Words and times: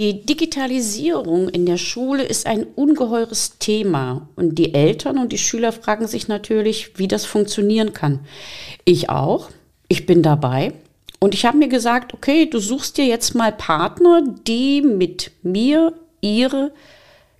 Die 0.00 0.24
Digitalisierung 0.24 1.48
in 1.48 1.66
der 1.66 1.76
Schule 1.76 2.22
ist 2.22 2.46
ein 2.46 2.62
ungeheures 2.76 3.58
Thema 3.58 4.28
und 4.36 4.54
die 4.54 4.72
Eltern 4.72 5.18
und 5.18 5.32
die 5.32 5.38
Schüler 5.38 5.72
fragen 5.72 6.06
sich 6.06 6.28
natürlich, 6.28 6.96
wie 7.00 7.08
das 7.08 7.24
funktionieren 7.24 7.92
kann. 7.92 8.20
Ich 8.84 9.10
auch. 9.10 9.50
Ich 9.88 10.06
bin 10.06 10.22
dabei 10.22 10.72
und 11.18 11.34
ich 11.34 11.44
habe 11.46 11.58
mir 11.58 11.66
gesagt, 11.66 12.14
okay, 12.14 12.46
du 12.46 12.60
suchst 12.60 12.96
dir 12.96 13.06
jetzt 13.06 13.34
mal 13.34 13.50
Partner, 13.50 14.22
die 14.46 14.82
mit 14.82 15.32
mir 15.42 15.94
ihre 16.20 16.70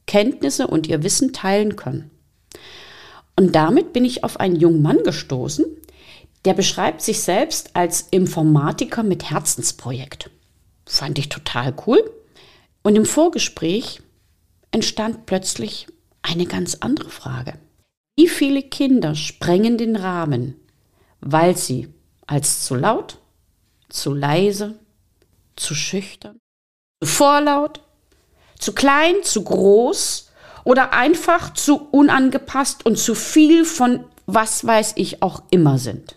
Kenntnisse 0.09 0.67
und 0.67 0.89
ihr 0.89 1.05
Wissen 1.05 1.33
teilen 1.33 1.77
können. 1.77 2.11
Und 3.37 3.55
damit 3.55 3.93
bin 3.93 4.05
ich 4.05 4.25
auf 4.25 4.41
einen 4.41 4.56
jungen 4.56 4.83
Mann 4.83 5.05
gestoßen, 5.05 5.65
der 6.45 6.55
beschreibt 6.55 7.03
sich 7.03 7.20
selbst 7.20 7.77
als 7.77 8.09
Informatiker 8.11 9.05
mit 9.05 9.31
Herzensprojekt. 9.31 10.29
Fand 10.87 11.20
ich 11.20 11.29
total 11.29 11.73
cool. 11.87 12.03
Und 12.88 12.97
im 12.97 13.05
Vorgespräch 13.05 14.01
entstand 14.70 15.27
plötzlich 15.27 15.88
eine 16.23 16.47
ganz 16.47 16.77
andere 16.80 17.11
Frage. 17.11 17.59
Wie 18.17 18.28
viele 18.28 18.62
Kinder 18.62 19.14
sprengen 19.14 19.77
den 19.77 19.95
Rahmen, 19.95 20.58
weil 21.20 21.55
sie 21.55 21.92
als 22.27 22.64
zu 22.64 22.75
laut, 22.75 23.19
zu 23.91 24.14
leise, 24.14 24.78
zu 25.55 25.75
schüchtern, 25.75 26.39
zu 27.03 27.11
vorlaut, 27.11 27.83
zu 28.58 28.72
klein, 28.72 29.17
zu 29.23 29.45
groß 29.45 30.30
oder 30.64 30.95
einfach 30.95 31.52
zu 31.52 31.89
unangepasst 31.91 32.86
und 32.86 32.97
zu 32.97 33.14
viel 33.14 33.67
von 33.67 34.02
was 34.25 34.67
weiß 34.67 34.95
ich 34.97 35.23
auch 35.23 35.42
immer 35.50 35.77
sind. 35.77 36.17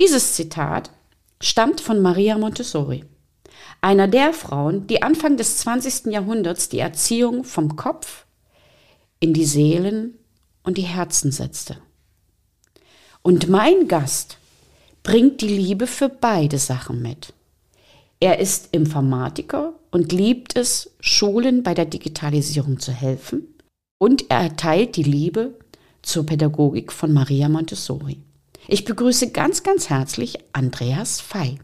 Dieses 0.00 0.34
Zitat 0.34 0.92
stammt 1.40 1.80
von 1.80 2.00
Maria 2.00 2.38
Montessori, 2.38 3.04
einer 3.82 4.08
der 4.08 4.32
Frauen, 4.32 4.86
die 4.86 5.02
Anfang 5.02 5.36
des 5.36 5.58
20. 5.58 6.06
Jahrhunderts 6.06 6.68
die 6.68 6.78
Erziehung 6.78 7.44
vom 7.44 7.76
Kopf 7.76 8.24
in 9.20 9.34
die 9.34 9.44
Seelen 9.44 10.14
und 10.62 10.78
die 10.78 10.82
Herzen 10.82 11.32
setzte. 11.32 11.76
Und 13.22 13.48
mein 13.48 13.88
Gast 13.88 14.38
bringt 15.02 15.40
die 15.40 15.48
Liebe 15.48 15.86
für 15.86 16.08
beide 16.08 16.58
Sachen 16.58 17.02
mit. 17.02 17.34
Er 18.20 18.38
ist 18.38 18.68
Informatiker 18.72 19.74
und 19.90 20.12
liebt 20.12 20.56
es, 20.56 20.92
Schulen 21.00 21.64
bei 21.64 21.74
der 21.74 21.86
Digitalisierung 21.86 22.78
zu 22.78 22.92
helfen. 22.92 23.48
Und 23.98 24.30
er 24.30 24.42
erteilt 24.42 24.96
die 24.96 25.02
Liebe 25.02 25.54
zur 26.02 26.24
Pädagogik 26.24 26.92
von 26.92 27.12
Maria 27.12 27.48
Montessori. 27.48 28.18
Ich 28.68 28.84
begrüße 28.84 29.30
ganz, 29.32 29.64
ganz 29.64 29.90
herzlich 29.90 30.38
Andreas 30.52 31.20
Fey. 31.20 31.58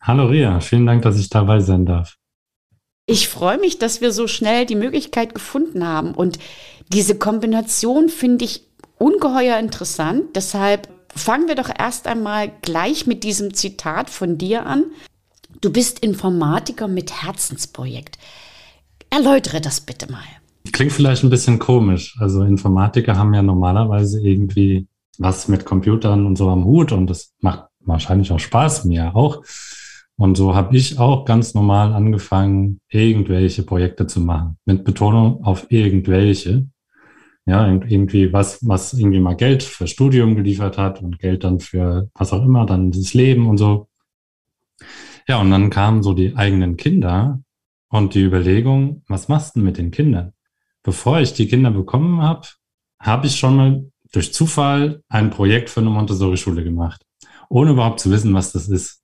Hallo 0.00 0.26
Ria, 0.26 0.60
vielen 0.60 0.86
Dank, 0.86 1.02
dass 1.02 1.18
ich 1.18 1.28
dabei 1.28 1.60
sein 1.60 1.84
darf. 1.84 2.16
Ich 3.06 3.28
freue 3.28 3.58
mich, 3.58 3.78
dass 3.78 4.00
wir 4.00 4.12
so 4.12 4.26
schnell 4.26 4.66
die 4.66 4.74
Möglichkeit 4.74 5.34
gefunden 5.34 5.86
haben. 5.86 6.12
Und 6.12 6.38
diese 6.92 7.18
Kombination 7.18 8.08
finde 8.08 8.44
ich 8.44 8.62
ungeheuer 8.98 9.58
interessant. 9.58 10.36
Deshalb 10.36 10.88
fangen 11.14 11.48
wir 11.48 11.54
doch 11.54 11.70
erst 11.76 12.06
einmal 12.06 12.50
gleich 12.62 13.06
mit 13.06 13.24
diesem 13.24 13.54
Zitat 13.54 14.10
von 14.10 14.38
dir 14.38 14.66
an. 14.66 14.84
Du 15.60 15.72
bist 15.72 16.00
Informatiker 16.00 16.86
mit 16.86 17.22
Herzensprojekt. 17.22 18.18
Erläutere 19.10 19.60
das 19.60 19.80
bitte 19.80 20.10
mal. 20.12 20.22
Klingt 20.72 20.92
vielleicht 20.92 21.24
ein 21.24 21.30
bisschen 21.30 21.58
komisch. 21.58 22.14
Also 22.20 22.42
Informatiker 22.42 23.16
haben 23.16 23.32
ja 23.34 23.42
normalerweise 23.42 24.20
irgendwie 24.20 24.86
was 25.18 25.48
mit 25.48 25.64
Computern 25.64 26.26
und 26.26 26.36
so 26.36 26.48
am 26.48 26.64
Hut 26.64 26.92
und 26.92 27.08
das 27.08 27.32
macht 27.40 27.64
wahrscheinlich 27.80 28.30
auch 28.30 28.38
Spaß, 28.38 28.84
mir 28.84 29.16
auch. 29.16 29.42
Und 30.18 30.36
so 30.36 30.54
habe 30.54 30.76
ich 30.76 30.98
auch 30.98 31.24
ganz 31.24 31.54
normal 31.54 31.94
angefangen, 31.94 32.80
irgendwelche 32.90 33.62
Projekte 33.62 34.06
zu 34.06 34.20
machen, 34.20 34.58
mit 34.66 34.84
Betonung 34.84 35.42
auf 35.44 35.66
irgendwelche 35.70 36.66
ja, 37.48 37.66
irgendwie 37.66 38.30
was, 38.30 38.58
was 38.68 38.92
irgendwie 38.92 39.20
mal 39.20 39.34
Geld 39.34 39.62
für 39.62 39.86
Studium 39.86 40.36
geliefert 40.36 40.76
hat 40.76 41.00
und 41.00 41.18
Geld 41.18 41.44
dann 41.44 41.60
für 41.60 42.10
was 42.14 42.34
auch 42.34 42.44
immer, 42.44 42.66
dann 42.66 42.90
das 42.90 43.14
Leben 43.14 43.46
und 43.46 43.56
so. 43.56 43.88
Ja, 45.26 45.40
und 45.40 45.50
dann 45.50 45.70
kamen 45.70 46.02
so 46.02 46.12
die 46.12 46.36
eigenen 46.36 46.76
Kinder 46.76 47.40
und 47.88 48.12
die 48.12 48.22
Überlegung, 48.22 49.02
was 49.08 49.28
machst 49.28 49.56
du 49.56 49.60
mit 49.60 49.78
den 49.78 49.90
Kindern? 49.90 50.34
Bevor 50.82 51.20
ich 51.20 51.32
die 51.32 51.48
Kinder 51.48 51.70
bekommen 51.70 52.20
habe, 52.20 52.46
habe 53.00 53.26
ich 53.26 53.36
schon 53.36 53.56
mal 53.56 53.90
durch 54.12 54.34
Zufall 54.34 55.02
ein 55.08 55.30
Projekt 55.30 55.70
für 55.70 55.80
eine 55.80 55.88
Montessori-Schule 55.88 56.62
gemacht, 56.62 57.02
ohne 57.48 57.70
überhaupt 57.70 58.00
zu 58.00 58.10
wissen, 58.10 58.34
was 58.34 58.52
das 58.52 58.68
ist. 58.68 58.97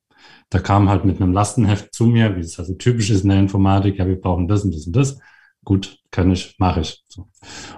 Da 0.54 0.60
kam 0.60 0.88
halt 0.88 1.04
mit 1.04 1.20
einem 1.20 1.32
Lastenheft 1.32 1.92
zu 1.92 2.06
mir, 2.06 2.36
wie 2.36 2.40
es 2.40 2.58
also 2.60 2.74
typisch 2.74 3.10
ist 3.10 3.24
in 3.24 3.30
der 3.30 3.40
Informatik, 3.40 3.98
ja, 3.98 4.06
wir 4.06 4.20
brauchen 4.20 4.46
das 4.46 4.62
und 4.64 4.74
das 4.74 4.86
und 4.86 4.94
das 4.94 5.18
gut, 5.64 5.98
kann 6.10 6.30
ich, 6.30 6.54
mache 6.58 6.80
ich. 6.80 7.02
So. 7.08 7.28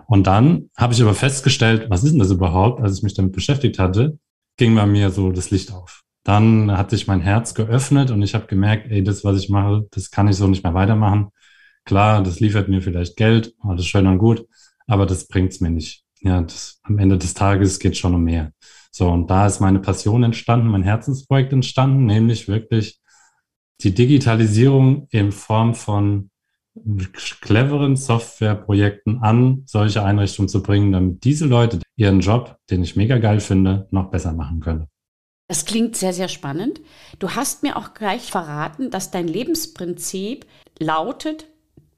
Und 0.06 0.26
dann 0.26 0.70
habe 0.76 0.92
ich 0.92 1.00
aber 1.00 1.14
festgestellt, 1.14 1.87
was 1.88 2.04
ist 2.04 2.12
denn 2.12 2.19
das 2.19 2.31
überhaupt? 2.31 2.82
Als 2.82 2.98
ich 2.98 3.03
mich 3.03 3.14
damit 3.14 3.32
beschäftigt 3.32 3.78
hatte, 3.78 4.19
ging 4.56 4.75
bei 4.75 4.87
mir 4.87 5.10
so 5.10 5.32
das 5.32 5.50
Licht 5.50 5.72
auf. 5.72 6.03
Dann 6.25 6.76
hat 6.76 6.91
sich 6.91 7.06
mein 7.06 7.20
Herz 7.20 7.54
geöffnet 7.54 8.10
und 8.10 8.22
ich 8.22 8.34
habe 8.34 8.47
gemerkt, 8.47 8.91
ey, 8.91 9.03
das, 9.03 9.25
was 9.25 9.38
ich 9.38 9.48
mache, 9.48 9.87
das 9.93 10.10
kann 10.10 10.28
ich 10.28 10.37
so 10.37 10.48
nicht 10.48 10.64
mehr 10.64 10.75
weitermachen. 10.75 11.28
Klar, 11.84 12.22
das 12.22 12.41
liefert 12.41 12.69
mir 12.69 12.82
vielleicht 12.82 13.16
Geld, 13.16 13.54
alles 13.60 13.87
schön 13.87 14.08
und 14.08 14.19
gut, 14.19 14.44
aber 14.88 15.06
das 15.06 15.28
bringt's 15.28 15.60
mir 15.60 15.70
nicht. 15.70 16.03
Ja, 16.20 16.43
das, 16.43 16.81
am 16.82 16.98
Ende 16.98 17.16
des 17.16 17.34
Tages 17.34 17.78
geht 17.78 17.97
schon 17.97 18.14
um 18.14 18.25
mehr. 18.25 18.53
So, 18.97 19.11
und 19.11 19.29
da 19.29 19.47
ist 19.47 19.61
meine 19.61 19.79
Passion 19.79 20.23
entstanden, 20.23 20.69
mein 20.69 20.83
Herzensprojekt 20.83 21.53
entstanden, 21.53 22.07
nämlich 22.07 22.49
wirklich 22.49 22.99
die 23.83 23.93
Digitalisierung 23.93 25.07
in 25.11 25.33
Form 25.33 25.75
von 25.75 26.31
cleveren 27.43 27.97
Softwareprojekten 27.97 29.19
an 29.19 29.65
solche 29.67 30.03
Einrichtungen 30.03 30.49
zu 30.49 30.62
bringen, 30.62 30.93
damit 30.93 31.25
diese 31.25 31.45
Leute 31.45 31.81
ihren 31.97 32.21
Job, 32.21 32.56
den 32.71 32.83
ich 32.83 32.97
mega 32.97 33.19
geil 33.19 33.41
finde, 33.41 33.87
noch 33.91 34.11
besser 34.11 34.33
machen 34.33 34.61
können. 34.61 34.87
Das 35.49 35.67
klingt 35.67 35.95
sehr, 35.95 36.15
sehr 36.15 36.29
spannend. 36.29 36.81
Du 37.19 37.33
hast 37.33 37.62
mir 37.62 37.77
auch 37.77 37.93
gleich 37.93 38.31
verraten, 38.31 38.91
dass 38.91 39.11
dein 39.11 39.29
Lebensprinzip 39.29 40.47
lautet, 40.79 41.45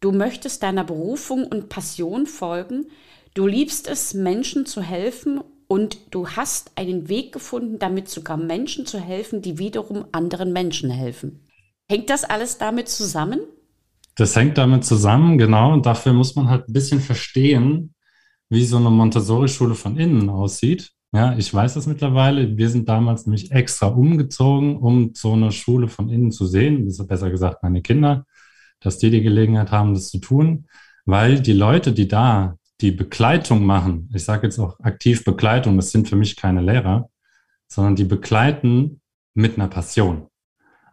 du 0.01 0.11
möchtest 0.11 0.65
deiner 0.65 0.83
Berufung 0.83 1.47
und 1.47 1.69
Passion 1.69 2.27
folgen, 2.27 2.87
du 3.35 3.47
liebst 3.47 3.87
es, 3.87 4.15
Menschen 4.15 4.67
zu 4.67 4.83
helfen 4.83 5.41
und 5.69 5.99
du 6.11 6.29
hast 6.31 6.73
einen 6.77 7.09
Weg 7.09 7.33
gefunden, 7.33 7.79
damit 7.79 8.09
sogar 8.09 8.39
Menschen 8.39 8.87
zu 8.87 8.99
helfen, 8.99 9.43
die 9.43 9.59
wiederum 9.59 10.07
anderen 10.13 10.53
Menschen 10.53 10.91
helfen. 10.91 11.45
Hängt 11.89 12.11
das 12.11 12.25
alles 12.25 12.59
damit 12.59 12.89
zusammen? 12.89 13.41
Das 14.17 14.35
hängt 14.35 14.59
damit 14.59 14.85
zusammen, 14.85 15.39
genau. 15.39 15.73
Und 15.73 15.87
dafür 15.87 16.13
muss 16.13 16.35
man 16.35 16.49
halt 16.49 16.69
ein 16.69 16.73
bisschen 16.73 17.01
verstehen, 17.01 17.95
wie 18.49 18.65
so 18.65 18.79
eine 18.79 18.91
Montessori-Schule 18.91 19.75
von 19.75 19.97
innen 19.97 20.29
aussieht. 20.31 20.91
Ja, 21.13 21.37
ich 21.37 21.53
weiß 21.53 21.75
das 21.75 21.87
mittlerweile. 21.87 22.57
Wir 22.57 22.69
sind 22.69 22.89
damals 22.89 23.27
nämlich 23.27 23.53
extra 23.53 23.87
umgezogen, 23.87 24.77
um 24.77 25.13
so 25.15 25.35
eine 25.35 25.53
Schule 25.53 25.89
von 25.89 26.11
innen 26.11 26.33
zu 26.33 26.47
sehen. 26.47 26.85
Das 26.85 26.99
ist 26.99 27.07
besser 27.07 27.31
gesagt 27.31 27.63
meine 27.63 27.81
Kinder, 27.81 28.27
dass 28.81 28.99
die 28.99 29.11
die 29.11 29.23
Gelegenheit 29.23 29.71
haben, 29.71 29.95
das 29.95 30.09
zu 30.09 30.19
tun, 30.19 30.67
weil 31.07 31.41
die 31.41 31.55
Leute, 31.55 31.93
die 31.93 32.09
da 32.09 32.58
die 32.81 32.93
Begleitung 32.93 33.65
machen, 33.65 34.11
ich 34.15 34.25
sage 34.25 34.47
jetzt 34.47 34.59
auch 34.59 34.79
aktiv 34.81 35.25
Begleitung, 35.25 35.77
das 35.77 35.91
sind 35.91 36.09
für 36.09 36.17
mich 36.17 36.37
keine 36.37 36.61
Lehrer, 36.61 37.11
sondern 37.67 37.97
die 37.97 38.05
begleiten 38.05 39.01
mit 39.35 39.57
einer 39.57 39.69
Passion. 39.69 40.29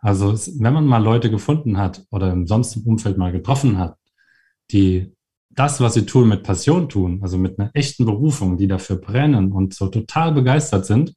Also 0.01 0.33
wenn 0.59 0.73
man 0.73 0.85
mal 0.85 1.03
Leute 1.03 1.31
gefunden 1.31 1.77
hat 1.77 2.05
oder 2.11 2.31
im 2.31 2.47
sonstigen 2.47 2.89
Umfeld 2.89 3.17
mal 3.17 3.31
getroffen 3.31 3.77
hat, 3.77 3.97
die 4.71 5.15
das, 5.49 5.79
was 5.79 5.93
sie 5.93 6.05
tun, 6.05 6.27
mit 6.27 6.43
Passion 6.43 6.89
tun, 6.89 7.19
also 7.21 7.37
mit 7.37 7.57
einer 7.57 7.71
echten 7.73 8.05
Berufung, 8.05 8.57
die 8.57 8.67
dafür 8.67 8.97
brennen 8.97 9.51
und 9.51 9.73
so 9.73 9.88
total 9.88 10.33
begeistert 10.33 10.85
sind, 10.85 11.15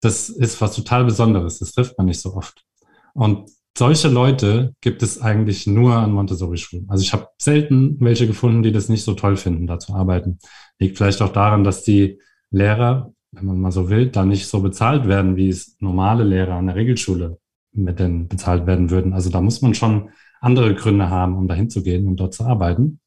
das 0.00 0.30
ist 0.30 0.60
was 0.60 0.74
total 0.74 1.04
Besonderes. 1.04 1.58
Das 1.58 1.72
trifft 1.72 1.98
man 1.98 2.06
nicht 2.06 2.20
so 2.20 2.34
oft. 2.34 2.64
Und 3.12 3.50
solche 3.76 4.08
Leute 4.08 4.74
gibt 4.80 5.02
es 5.02 5.20
eigentlich 5.20 5.66
nur 5.66 5.94
an 5.94 6.12
Montessori-Schulen. 6.12 6.86
Also 6.88 7.02
ich 7.02 7.12
habe 7.12 7.28
selten 7.38 7.96
welche 8.00 8.26
gefunden, 8.26 8.62
die 8.62 8.72
das 8.72 8.88
nicht 8.88 9.04
so 9.04 9.14
toll 9.14 9.36
finden, 9.36 9.66
da 9.66 9.78
zu 9.78 9.94
arbeiten. 9.94 10.38
Liegt 10.78 10.98
vielleicht 10.98 11.22
auch 11.22 11.32
daran, 11.32 11.64
dass 11.64 11.82
die 11.82 12.20
Lehrer, 12.50 13.12
wenn 13.32 13.46
man 13.46 13.60
mal 13.60 13.72
so 13.72 13.88
will, 13.88 14.08
da 14.08 14.24
nicht 14.24 14.46
so 14.48 14.60
bezahlt 14.60 15.06
werden, 15.06 15.36
wie 15.36 15.48
es 15.48 15.76
normale 15.80 16.24
Lehrer 16.24 16.54
an 16.54 16.66
der 16.66 16.76
Regelschule 16.76 17.38
mit 17.72 18.00
denen 18.00 18.28
bezahlt 18.28 18.66
werden 18.66 18.90
würden. 18.90 19.12
Also 19.12 19.30
da 19.30 19.40
muss 19.40 19.62
man 19.62 19.74
schon 19.74 20.10
andere 20.40 20.74
Gründe 20.74 21.08
haben, 21.10 21.36
um 21.36 21.46
dahin 21.46 21.70
zu 21.70 21.82
gehen 21.82 22.08
und 22.08 22.16
dort 22.16 22.34
zu 22.34 22.44
arbeiten. 22.44 23.00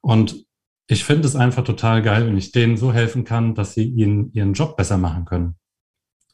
Und 0.00 0.44
ich 0.86 1.04
finde 1.04 1.26
es 1.26 1.36
einfach 1.36 1.64
total 1.64 2.02
geil, 2.02 2.26
wenn 2.26 2.36
ich 2.36 2.52
denen 2.52 2.76
so 2.76 2.92
helfen 2.92 3.24
kann, 3.24 3.54
dass 3.54 3.74
sie 3.74 3.84
ihren, 3.84 4.32
ihren 4.32 4.52
Job 4.52 4.76
besser 4.76 4.98
machen 4.98 5.24
können. 5.24 5.56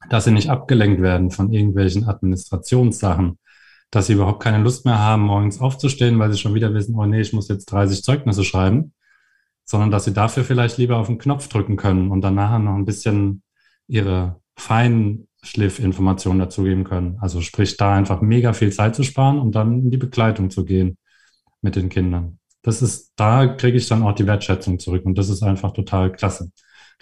Dass 0.09 0.25
sie 0.25 0.33
nicht 0.33 0.51
abgelenkt 0.51 1.01
werden 1.03 1.31
von 1.31 1.53
irgendwelchen 1.53 2.09
Administrationssachen, 2.09 3.39
dass 3.91 4.07
sie 4.07 4.15
überhaupt 4.15 4.43
keine 4.43 4.63
Lust 4.63 4.85
mehr 4.85 4.99
haben, 4.99 5.23
morgens 5.23 5.61
aufzustehen, 5.61 6.19
weil 6.19 6.33
sie 6.33 6.39
schon 6.39 6.55
wieder 6.55 6.73
wissen, 6.75 6.95
oh 6.97 7.07
nee, 7.07 7.21
ich 7.21 7.33
muss 7.33 7.49
jetzt 7.49 7.67
30 7.67 8.03
Zeugnisse 8.03 8.45
schreiben, 8.45 8.95
sondern 9.65 9.91
dass 9.91 10.05
sie 10.05 10.13
dafür 10.13 10.45
vielleicht 10.45 10.79
lieber 10.79 10.99
auf 10.99 11.09
den 11.09 11.19
Knopf 11.19 11.49
drücken 11.49 11.77
können 11.77 12.11
und 12.11 12.23
dann 12.23 12.35
nachher 12.35 12.59
noch 12.59 12.75
ein 12.75 12.85
bisschen 12.85 13.43
ihre 13.89 14.41
Feinschliffinformationen 14.57 16.39
dazugeben 16.39 16.85
können. 16.85 17.19
Also 17.21 17.41
sprich, 17.41 17.77
da 17.77 17.95
einfach 17.95 18.21
mega 18.21 18.53
viel 18.53 18.73
Zeit 18.73 18.95
zu 18.95 19.03
sparen 19.03 19.39
und 19.39 19.55
dann 19.55 19.81
in 19.81 19.91
die 19.91 19.97
Begleitung 19.97 20.51
zu 20.51 20.65
gehen 20.65 20.99
mit 21.63 21.77
den 21.77 21.89
Kindern 21.89 22.41
das 22.63 22.83
ist, 22.83 23.13
da 23.17 23.47
kriege 23.47 23.79
ich 23.79 23.89
dann 23.89 24.03
auch 24.03 24.15
die 24.15 24.27
Wertschätzung 24.27 24.79
zurück 24.79 25.05
und 25.07 25.17
das 25.17 25.29
ist 25.29 25.43
einfach 25.43 25.73
total 25.73 26.13
klasse. 26.13 26.51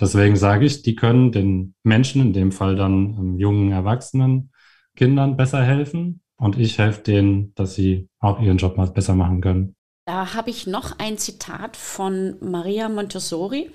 Deswegen 0.00 0.37
sage 0.37 0.64
ich, 0.64 0.82
die 0.82 0.94
können 0.94 1.32
den 1.32 1.75
Menschen, 1.82 2.23
in 2.23 2.32
dem 2.32 2.52
Fall 2.52 2.76
dann 2.76 3.17
ähm, 3.19 3.38
jungen 3.38 3.73
Erwachsenen, 3.73 4.52
Kindern 4.94 5.37
besser 5.37 5.62
helfen 5.62 6.23
und 6.38 6.58
ich 6.58 6.79
helfe 6.79 7.02
denen, 7.02 7.52
dass 7.55 7.75
sie 7.75 8.08
auch 8.20 8.40
ihren 8.40 8.56
Job 8.56 8.76
mal 8.76 8.87
besser 8.87 9.14
machen 9.14 9.40
können. 9.40 9.75
Da 10.06 10.35
habe 10.35 10.50
ich 10.50 10.67
noch 10.67 10.99
ein 10.99 11.19
Zitat 11.19 11.76
von 11.76 12.37
Maria 12.40 12.88
Montessori 12.88 13.70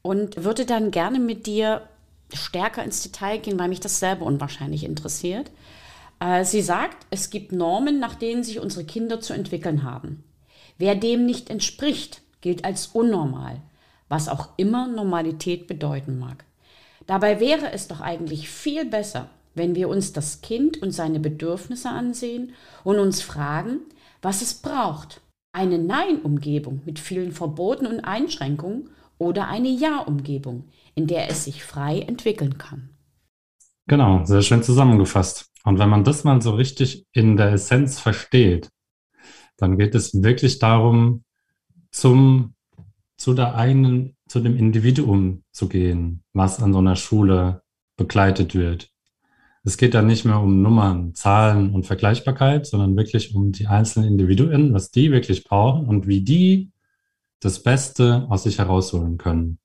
und 0.00 0.42
würde 0.42 0.66
dann 0.66 0.90
gerne 0.90 1.20
mit 1.20 1.46
dir 1.46 1.82
stärker 2.32 2.82
ins 2.82 3.02
Detail 3.02 3.38
gehen, 3.38 3.58
weil 3.58 3.68
mich 3.68 3.80
das 3.80 4.00
selber 4.00 4.24
unwahrscheinlich 4.24 4.84
interessiert. 4.84 5.50
Äh, 6.18 6.44
sie 6.44 6.62
sagt, 6.62 7.06
es 7.10 7.30
gibt 7.30 7.52
Normen, 7.52 8.00
nach 8.00 8.14
denen 8.14 8.42
sich 8.42 8.58
unsere 8.58 8.84
Kinder 8.84 9.20
zu 9.20 9.34
entwickeln 9.34 9.84
haben. 9.84 10.24
Wer 10.78 10.94
dem 10.94 11.26
nicht 11.26 11.50
entspricht, 11.50 12.22
gilt 12.40 12.64
als 12.64 12.88
unnormal, 12.88 13.60
was 14.08 14.28
auch 14.28 14.48
immer 14.56 14.88
Normalität 14.88 15.68
bedeuten 15.68 16.18
mag. 16.18 16.44
Dabei 17.06 17.38
wäre 17.38 17.70
es 17.72 17.86
doch 17.86 18.00
eigentlich 18.00 18.48
viel 18.48 18.84
besser, 18.84 19.28
wenn 19.54 19.74
wir 19.74 19.88
uns 19.88 20.12
das 20.12 20.40
Kind 20.40 20.82
und 20.82 20.92
seine 20.92 21.20
Bedürfnisse 21.20 21.90
ansehen 21.90 22.52
und 22.84 22.98
uns 22.98 23.22
fragen, 23.22 23.80
was 24.20 24.42
es 24.42 24.54
braucht. 24.54 25.20
Eine 25.52 25.78
Nein-Umgebung 25.78 26.80
mit 26.86 26.98
vielen 26.98 27.32
Verboten 27.32 27.86
und 27.86 28.00
Einschränkungen 28.00 28.90
oder 29.18 29.48
eine 29.48 29.68
Ja-Umgebung, 29.68 30.64
in 30.94 31.06
der 31.06 31.30
es 31.30 31.44
sich 31.44 31.62
frei 31.62 32.00
entwickeln 32.00 32.58
kann. 32.58 32.90
Genau, 33.86 34.24
sehr 34.24 34.42
schön 34.42 34.62
zusammengefasst. 34.62 35.50
Und 35.64 35.78
wenn 35.78 35.88
man 35.88 36.04
das 36.04 36.24
mal 36.24 36.40
so 36.40 36.52
richtig 36.52 37.06
in 37.12 37.36
der 37.36 37.52
Essenz 37.52 38.00
versteht, 38.00 38.70
dann 39.56 39.78
geht 39.78 39.94
es 39.94 40.22
wirklich 40.22 40.58
darum, 40.58 41.24
zum, 41.90 42.54
zu 43.16 43.34
der 43.34 43.54
eigenen, 43.54 44.16
zu 44.26 44.40
dem 44.40 44.56
Individuum 44.56 45.42
zu 45.52 45.68
gehen, 45.68 46.22
was 46.32 46.60
an 46.62 46.72
so 46.72 46.78
einer 46.78 46.96
Schule 46.96 47.62
begleitet 47.96 48.54
wird. 48.54 48.91
Es 49.64 49.76
geht 49.76 49.94
dann 49.94 50.06
nicht 50.06 50.24
mehr 50.24 50.40
um 50.40 50.60
Nummern, 50.60 51.14
Zahlen 51.14 51.72
und 51.72 51.86
Vergleichbarkeit, 51.86 52.66
sondern 52.66 52.96
wirklich 52.96 53.34
um 53.34 53.52
die 53.52 53.68
einzelnen 53.68 54.08
Individuen, 54.08 54.74
was 54.74 54.90
die 54.90 55.12
wirklich 55.12 55.44
brauchen 55.44 55.86
und 55.86 56.08
wie 56.08 56.22
die 56.22 56.72
das 57.38 57.62
Beste 57.62 58.26
aus 58.28 58.42
sich 58.42 58.58
herausholen 58.58 59.18
können. 59.18 59.58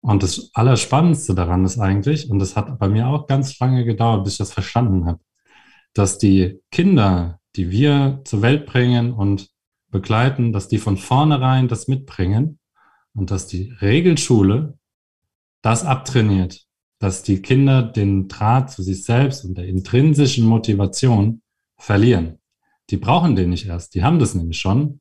Und 0.00 0.22
das 0.22 0.50
Allerspannendste 0.54 1.34
daran 1.34 1.64
ist 1.64 1.78
eigentlich, 1.78 2.30
und 2.30 2.38
das 2.38 2.56
hat 2.56 2.78
bei 2.78 2.88
mir 2.88 3.08
auch 3.08 3.26
ganz 3.26 3.58
lange 3.58 3.84
gedauert, 3.84 4.24
bis 4.24 4.34
ich 4.34 4.38
das 4.38 4.52
verstanden 4.52 5.06
habe, 5.06 5.20
dass 5.92 6.18
die 6.18 6.60
Kinder, 6.70 7.40
die 7.56 7.70
wir 7.70 8.22
zur 8.24 8.42
Welt 8.42 8.66
bringen 8.66 9.12
und 9.12 9.50
begleiten, 9.90 10.52
dass 10.52 10.68
die 10.68 10.78
von 10.78 10.96
vornherein 10.96 11.66
das 11.66 11.88
mitbringen 11.88 12.58
und 13.14 13.30
dass 13.30 13.46
die 13.46 13.72
Regelschule 13.80 14.78
das 15.62 15.84
abtrainiert, 15.84 16.67
dass 16.98 17.22
die 17.22 17.42
Kinder 17.42 17.82
den 17.82 18.28
Draht 18.28 18.70
zu 18.70 18.82
sich 18.82 19.04
selbst 19.04 19.44
und 19.44 19.56
der 19.56 19.66
intrinsischen 19.66 20.46
Motivation 20.46 21.42
verlieren. 21.76 22.38
Die 22.90 22.96
brauchen 22.96 23.36
den 23.36 23.50
nicht 23.50 23.66
erst, 23.66 23.94
die 23.94 24.02
haben 24.02 24.18
das 24.18 24.34
nämlich 24.34 24.58
schon. 24.58 25.00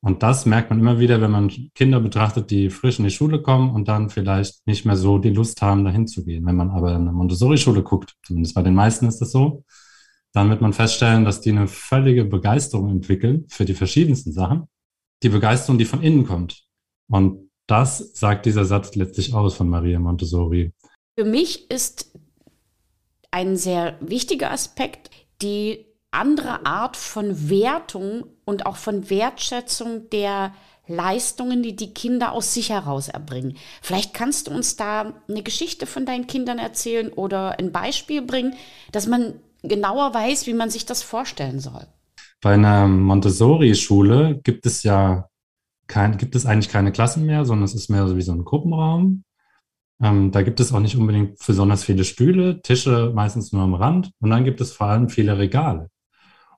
Und 0.00 0.22
das 0.22 0.46
merkt 0.46 0.70
man 0.70 0.78
immer 0.78 1.00
wieder, 1.00 1.20
wenn 1.20 1.32
man 1.32 1.50
Kinder 1.74 1.98
betrachtet, 2.00 2.50
die 2.50 2.70
frisch 2.70 2.98
in 2.98 3.04
die 3.04 3.10
Schule 3.10 3.42
kommen 3.42 3.70
und 3.70 3.88
dann 3.88 4.10
vielleicht 4.10 4.64
nicht 4.66 4.84
mehr 4.84 4.96
so 4.96 5.18
die 5.18 5.30
Lust 5.30 5.60
haben, 5.60 5.84
dahin 5.84 6.06
zu 6.06 6.24
gehen. 6.24 6.46
Wenn 6.46 6.54
man 6.54 6.70
aber 6.70 6.90
in 6.90 7.02
eine 7.02 7.12
Montessori-Schule 7.12 7.82
guckt, 7.82 8.14
zumindest 8.22 8.54
bei 8.54 8.62
den 8.62 8.74
meisten 8.74 9.06
ist 9.06 9.18
das 9.18 9.32
so, 9.32 9.64
dann 10.32 10.50
wird 10.50 10.60
man 10.60 10.72
feststellen, 10.72 11.24
dass 11.24 11.40
die 11.40 11.50
eine 11.50 11.66
völlige 11.66 12.24
Begeisterung 12.24 12.90
entwickeln 12.90 13.46
für 13.48 13.64
die 13.64 13.74
verschiedensten 13.74 14.32
Sachen. 14.32 14.68
Die 15.24 15.30
Begeisterung, 15.30 15.78
die 15.78 15.84
von 15.84 16.02
innen 16.02 16.26
kommt. 16.26 16.64
Und 17.08 17.50
das 17.66 18.12
sagt 18.14 18.46
dieser 18.46 18.64
Satz 18.64 18.94
letztlich 18.94 19.34
aus 19.34 19.54
von 19.54 19.68
Maria 19.68 19.98
Montessori. 19.98 20.72
Für 21.18 21.24
mich 21.24 21.68
ist 21.68 22.12
ein 23.32 23.56
sehr 23.56 23.96
wichtiger 24.00 24.52
Aspekt 24.52 25.10
die 25.42 25.84
andere 26.12 26.64
Art 26.64 26.96
von 26.96 27.50
Wertung 27.50 28.26
und 28.44 28.66
auch 28.66 28.76
von 28.76 29.10
Wertschätzung 29.10 30.08
der 30.10 30.54
Leistungen, 30.86 31.64
die 31.64 31.74
die 31.74 31.92
Kinder 31.92 32.30
aus 32.30 32.54
sich 32.54 32.70
heraus 32.70 33.08
erbringen. 33.08 33.56
Vielleicht 33.82 34.14
kannst 34.14 34.46
du 34.46 34.52
uns 34.52 34.76
da 34.76 35.12
eine 35.28 35.42
Geschichte 35.42 35.86
von 35.86 36.06
deinen 36.06 36.28
Kindern 36.28 36.60
erzählen 36.60 37.12
oder 37.12 37.58
ein 37.58 37.72
Beispiel 37.72 38.22
bringen, 38.22 38.54
dass 38.92 39.08
man 39.08 39.40
genauer 39.64 40.14
weiß, 40.14 40.46
wie 40.46 40.54
man 40.54 40.70
sich 40.70 40.86
das 40.86 41.02
vorstellen 41.02 41.58
soll. 41.58 41.84
Bei 42.40 42.54
einer 42.54 42.86
Montessori-Schule 42.86 44.40
gibt 44.44 44.66
es 44.66 44.84
ja 44.84 45.28
kein, 45.88 46.16
gibt 46.16 46.36
es 46.36 46.46
eigentlich 46.46 46.68
keine 46.68 46.92
Klassen 46.92 47.26
mehr, 47.26 47.44
sondern 47.44 47.64
es 47.64 47.74
ist 47.74 47.90
mehr 47.90 48.06
so 48.06 48.16
wie 48.16 48.22
so 48.22 48.30
ein 48.30 48.44
Gruppenraum. 48.44 49.24
Ähm, 50.00 50.30
da 50.30 50.42
gibt 50.42 50.60
es 50.60 50.72
auch 50.72 50.80
nicht 50.80 50.96
unbedingt 50.96 51.38
besonders 51.44 51.84
viele 51.84 52.04
Stühle, 52.04 52.62
Tische 52.62 53.12
meistens 53.14 53.52
nur 53.52 53.62
am 53.62 53.74
Rand 53.74 54.12
und 54.20 54.30
dann 54.30 54.44
gibt 54.44 54.60
es 54.60 54.72
vor 54.72 54.86
allem 54.88 55.08
viele 55.08 55.38
Regale. 55.38 55.90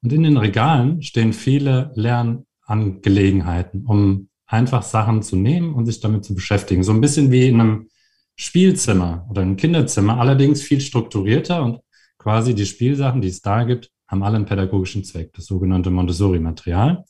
Und 0.03 0.13
in 0.13 0.23
den 0.23 0.37
Regalen 0.37 1.03
stehen 1.03 1.33
viele 1.33 1.93
Lernangelegenheiten, 1.95 3.85
um 3.87 4.29
einfach 4.47 4.83
Sachen 4.83 5.23
zu 5.23 5.37
nehmen 5.37 5.75
und 5.75 5.87
sich 5.87 6.01
damit 6.01 6.25
zu 6.25 6.35
beschäftigen. 6.35 6.83
So 6.83 6.93
ein 6.93 7.01
bisschen 7.01 7.31
wie 7.31 7.49
in 7.49 7.61
einem 7.61 7.89
Spielzimmer 8.37 9.27
oder 9.31 9.43
einem 9.43 9.57
Kinderzimmer, 9.57 10.19
allerdings 10.19 10.63
viel 10.63 10.81
strukturierter 10.81 11.63
und 11.63 11.81
quasi 12.19 12.55
die 12.55 12.67
Spielsachen, 12.67 13.21
die 13.21 13.29
es 13.29 13.43
da 13.43 13.65
gibt, 13.65 13.91
haben 14.09 14.23
alle 14.23 14.37
einen 14.37 14.47
pädagogischen 14.47 15.05
Zweck, 15.05 15.33
das 15.35 15.47
sogenannte 15.47 15.91
Montessori-Material. 15.91 17.05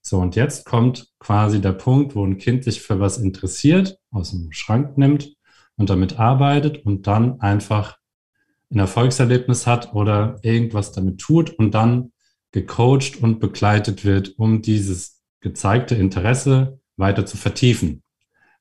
So, 0.00 0.18
und 0.18 0.36
jetzt 0.36 0.64
kommt 0.64 1.08
quasi 1.18 1.60
der 1.60 1.72
Punkt, 1.72 2.14
wo 2.14 2.24
ein 2.24 2.38
Kind 2.38 2.64
sich 2.64 2.80
für 2.80 2.98
was 3.00 3.18
interessiert, 3.18 3.98
aus 4.10 4.30
dem 4.30 4.52
Schrank 4.52 4.96
nimmt 4.96 5.35
und 5.76 5.90
damit 5.90 6.18
arbeitet 6.18 6.84
und 6.84 7.06
dann 7.06 7.40
einfach 7.40 7.98
ein 8.70 8.78
Erfolgserlebnis 8.78 9.66
hat 9.66 9.94
oder 9.94 10.38
irgendwas 10.42 10.92
damit 10.92 11.18
tut 11.18 11.50
und 11.50 11.72
dann 11.72 12.12
gecoacht 12.52 13.22
und 13.22 13.38
begleitet 13.38 14.04
wird, 14.04 14.38
um 14.38 14.62
dieses 14.62 15.22
gezeigte 15.40 15.94
Interesse 15.94 16.80
weiter 16.96 17.26
zu 17.26 17.36
vertiefen. 17.36 18.02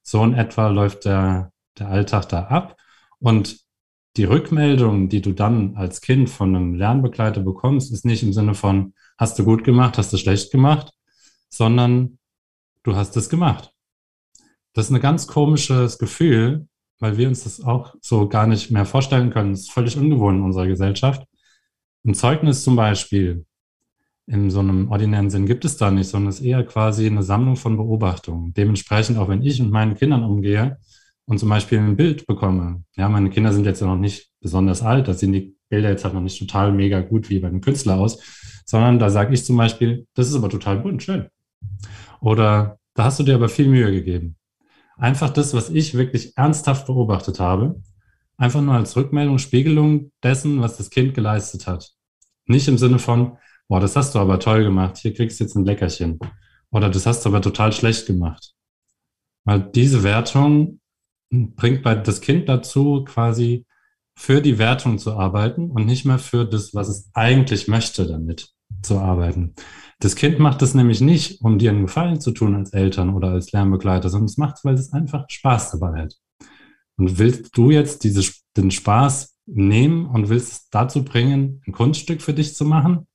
So 0.03 0.23
in 0.23 0.33
etwa 0.33 0.67
läuft 0.67 1.05
der, 1.05 1.51
der 1.79 1.89
Alltag 1.89 2.29
da 2.29 2.43
ab. 2.43 2.77
Und 3.19 3.65
die 4.17 4.25
Rückmeldung, 4.25 5.09
die 5.09 5.21
du 5.21 5.33
dann 5.33 5.75
als 5.75 6.01
Kind 6.01 6.29
von 6.29 6.55
einem 6.55 6.75
Lernbegleiter 6.75 7.41
bekommst, 7.41 7.91
ist 7.91 8.05
nicht 8.05 8.23
im 8.23 8.33
Sinne 8.33 8.53
von, 8.53 8.93
hast 9.17 9.39
du 9.39 9.43
gut 9.43 9.63
gemacht, 9.63 9.97
hast 9.97 10.13
du 10.13 10.17
schlecht 10.17 10.51
gemacht, 10.51 10.91
sondern 11.49 12.19
du 12.83 12.95
hast 12.95 13.17
es 13.17 13.29
gemacht. 13.29 13.71
Das 14.73 14.85
ist 14.85 14.91
ein 14.91 15.01
ganz 15.01 15.27
komisches 15.27 15.97
Gefühl, 15.97 16.67
weil 16.99 17.17
wir 17.17 17.27
uns 17.27 17.43
das 17.43 17.61
auch 17.61 17.95
so 18.01 18.27
gar 18.29 18.47
nicht 18.47 18.71
mehr 18.71 18.85
vorstellen 18.85 19.29
können. 19.29 19.51
Das 19.51 19.61
ist 19.61 19.71
völlig 19.71 19.97
ungewohnt 19.97 20.37
in 20.37 20.43
unserer 20.43 20.67
Gesellschaft. 20.67 21.25
Ein 22.05 22.13
Zeugnis 22.13 22.63
zum 22.63 22.75
Beispiel 22.75 23.45
in 24.27 24.49
so 24.49 24.59
einem 24.59 24.91
ordinären 24.91 25.29
Sinn 25.29 25.45
gibt 25.45 25.65
es 25.65 25.77
da 25.77 25.91
nicht, 25.91 26.07
sondern 26.07 26.29
es 26.29 26.39
ist 26.39 26.45
eher 26.45 26.63
quasi 26.63 27.05
eine 27.05 27.23
Sammlung 27.23 27.55
von 27.55 27.77
Beobachtungen. 27.77 28.53
Dementsprechend, 28.53 29.17
auch 29.17 29.27
wenn 29.27 29.43
ich 29.43 29.59
mit 29.59 29.71
meinen 29.71 29.95
Kindern 29.95 30.23
umgehe, 30.23 30.77
und 31.25 31.39
zum 31.39 31.49
Beispiel 31.49 31.79
ein 31.79 31.95
Bild 31.95 32.27
bekomme. 32.27 32.83
Ja, 32.95 33.09
meine 33.09 33.29
Kinder 33.29 33.51
sind 33.51 33.65
jetzt 33.65 33.81
ja 33.81 33.87
noch 33.87 33.97
nicht 33.97 34.29
besonders 34.41 34.81
alt, 34.81 35.07
da 35.07 35.13
sehen 35.13 35.33
die 35.33 35.55
Bilder 35.69 35.89
jetzt 35.89 36.05
halt 36.05 36.13
noch 36.13 36.21
nicht 36.21 36.39
total 36.39 36.71
mega 36.71 37.01
gut 37.01 37.29
wie 37.29 37.39
bei 37.39 37.47
einem 37.47 37.61
Künstler 37.61 37.97
aus, 37.97 38.19
sondern 38.65 38.99
da 38.99 39.09
sage 39.09 39.33
ich 39.33 39.43
zum 39.43 39.57
Beispiel, 39.57 40.05
das 40.13 40.29
ist 40.29 40.35
aber 40.35 40.49
total 40.49 40.77
bunt, 40.77 41.03
schön. 41.03 41.27
Oder 42.21 42.79
da 42.93 43.05
hast 43.05 43.19
du 43.19 43.23
dir 43.23 43.35
aber 43.35 43.49
viel 43.49 43.67
Mühe 43.67 43.91
gegeben. 43.91 44.37
Einfach 44.97 45.29
das, 45.29 45.53
was 45.53 45.69
ich 45.69 45.93
wirklich 45.95 46.37
ernsthaft 46.37 46.87
beobachtet 46.87 47.39
habe, 47.39 47.81
einfach 48.37 48.61
nur 48.61 48.75
als 48.75 48.95
Rückmeldung, 48.95 49.39
Spiegelung 49.39 50.11
dessen, 50.23 50.61
was 50.61 50.77
das 50.77 50.89
Kind 50.89 51.13
geleistet 51.13 51.67
hat. 51.67 51.93
Nicht 52.45 52.67
im 52.67 52.77
Sinne 52.77 52.99
von, 52.99 53.37
boah, 53.67 53.79
das 53.79 53.95
hast 53.95 54.15
du 54.15 54.19
aber 54.19 54.39
toll 54.39 54.63
gemacht, 54.63 54.97
hier 54.97 55.13
kriegst 55.13 55.39
du 55.39 55.43
jetzt 55.43 55.55
ein 55.55 55.65
Leckerchen. 55.65 56.19
Oder 56.71 56.89
das 56.89 57.05
hast 57.05 57.25
du 57.25 57.29
aber 57.29 57.41
total 57.41 57.71
schlecht 57.71 58.05
gemacht. 58.05 58.53
Weil 59.43 59.61
diese 59.61 60.03
Wertung 60.03 60.79
bringt 61.29 61.83
bei 61.83 61.95
das 61.95 62.21
Kind 62.21 62.49
dazu, 62.49 63.03
quasi 63.05 63.65
für 64.17 64.41
die 64.41 64.57
Wertung 64.57 64.97
zu 64.97 65.13
arbeiten 65.13 65.71
und 65.71 65.85
nicht 65.85 66.05
mehr 66.05 66.19
für 66.19 66.45
das, 66.45 66.73
was 66.73 66.87
es 66.87 67.09
eigentlich 67.13 67.67
möchte 67.67 68.07
damit. 68.07 68.54
Zu 68.85 68.99
arbeiten. 68.99 69.53
Das 69.99 70.15
Kind 70.15 70.39
macht 70.39 70.61
das 70.61 70.73
nämlich 70.73 71.01
nicht, 71.01 71.41
um 71.41 71.57
dir 71.57 71.71
einen 71.71 71.85
Gefallen 71.85 72.19
zu 72.19 72.31
tun 72.31 72.55
als 72.55 72.73
Eltern 72.73 73.13
oder 73.13 73.29
als 73.29 73.51
Lernbegleiter, 73.51 74.09
sondern 74.09 74.25
es 74.25 74.37
macht 74.37 74.57
es, 74.57 74.65
weil 74.65 74.75
es 74.75 74.93
einfach 74.93 75.25
Spaß 75.29 75.71
dabei 75.71 76.03
hat. 76.03 76.15
Und 76.97 77.17
willst 77.17 77.57
du 77.57 77.71
jetzt 77.71 78.03
diese, 78.03 78.31
den 78.55 78.71
Spaß 78.71 79.37
nehmen 79.45 80.05
und 80.05 80.29
willst 80.29 80.51
es 80.51 80.69
dazu 80.69 81.03
bringen, 81.03 81.61
ein 81.67 81.71
Kunststück 81.71 82.21
für 82.21 82.33
dich 82.33 82.55
zu 82.55 82.65
machen, 82.65 83.07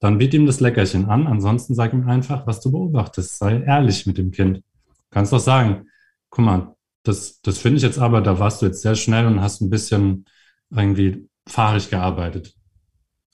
dann 0.00 0.18
biet 0.18 0.34
ihm 0.34 0.46
das 0.46 0.60
Leckerchen 0.60 1.06
an. 1.06 1.26
Ansonsten 1.26 1.74
sag 1.74 1.92
ihm 1.92 2.08
einfach, 2.08 2.46
was 2.46 2.60
du 2.60 2.70
beobachtest. 2.70 3.38
Sei 3.38 3.60
ehrlich 3.62 4.06
mit 4.06 4.18
dem 4.18 4.30
Kind. 4.30 4.58
Du 4.58 4.62
kannst 5.10 5.32
doch 5.32 5.40
sagen, 5.40 5.86
guck 6.30 6.44
mal, 6.44 6.76
das, 7.02 7.40
das 7.40 7.58
finde 7.58 7.78
ich 7.78 7.82
jetzt 7.82 7.98
aber, 7.98 8.20
da 8.20 8.38
warst 8.38 8.60
du 8.60 8.66
jetzt 8.66 8.82
sehr 8.82 8.96
schnell 8.96 9.26
und 9.26 9.40
hast 9.40 9.60
ein 9.60 9.70
bisschen 9.70 10.26
irgendwie 10.70 11.28
fahrig 11.48 11.88
gearbeitet. 11.88 12.54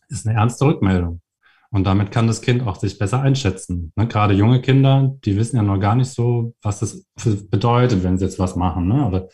Ist 0.09 0.27
eine 0.27 0.37
ernste 0.37 0.67
Rückmeldung. 0.67 1.22
Und 1.73 1.85
damit 1.85 2.11
kann 2.11 2.27
das 2.27 2.43
Kind 2.43 2.67
auch 2.67 2.77
sich 2.77 2.99
besser 2.99 3.23
einschätzen. 3.23 3.93
Ne? 3.97 4.07
Gerade 4.07 4.35
junge 4.35 4.61
Kinder, 4.61 5.17
die 5.25 5.37
wissen 5.37 5.57
ja 5.57 5.63
noch 5.63 5.81
gar 5.81 5.95
nicht 5.95 6.11
so, 6.11 6.55
was 6.61 6.81
das 6.81 7.07
bedeutet, 7.49 8.05
wenn 8.05 8.19
sie 8.19 8.27
jetzt 8.27 8.39
was 8.39 8.57
machen. 8.57 8.89
Ne? 8.89 9.07
Oder 9.07 9.29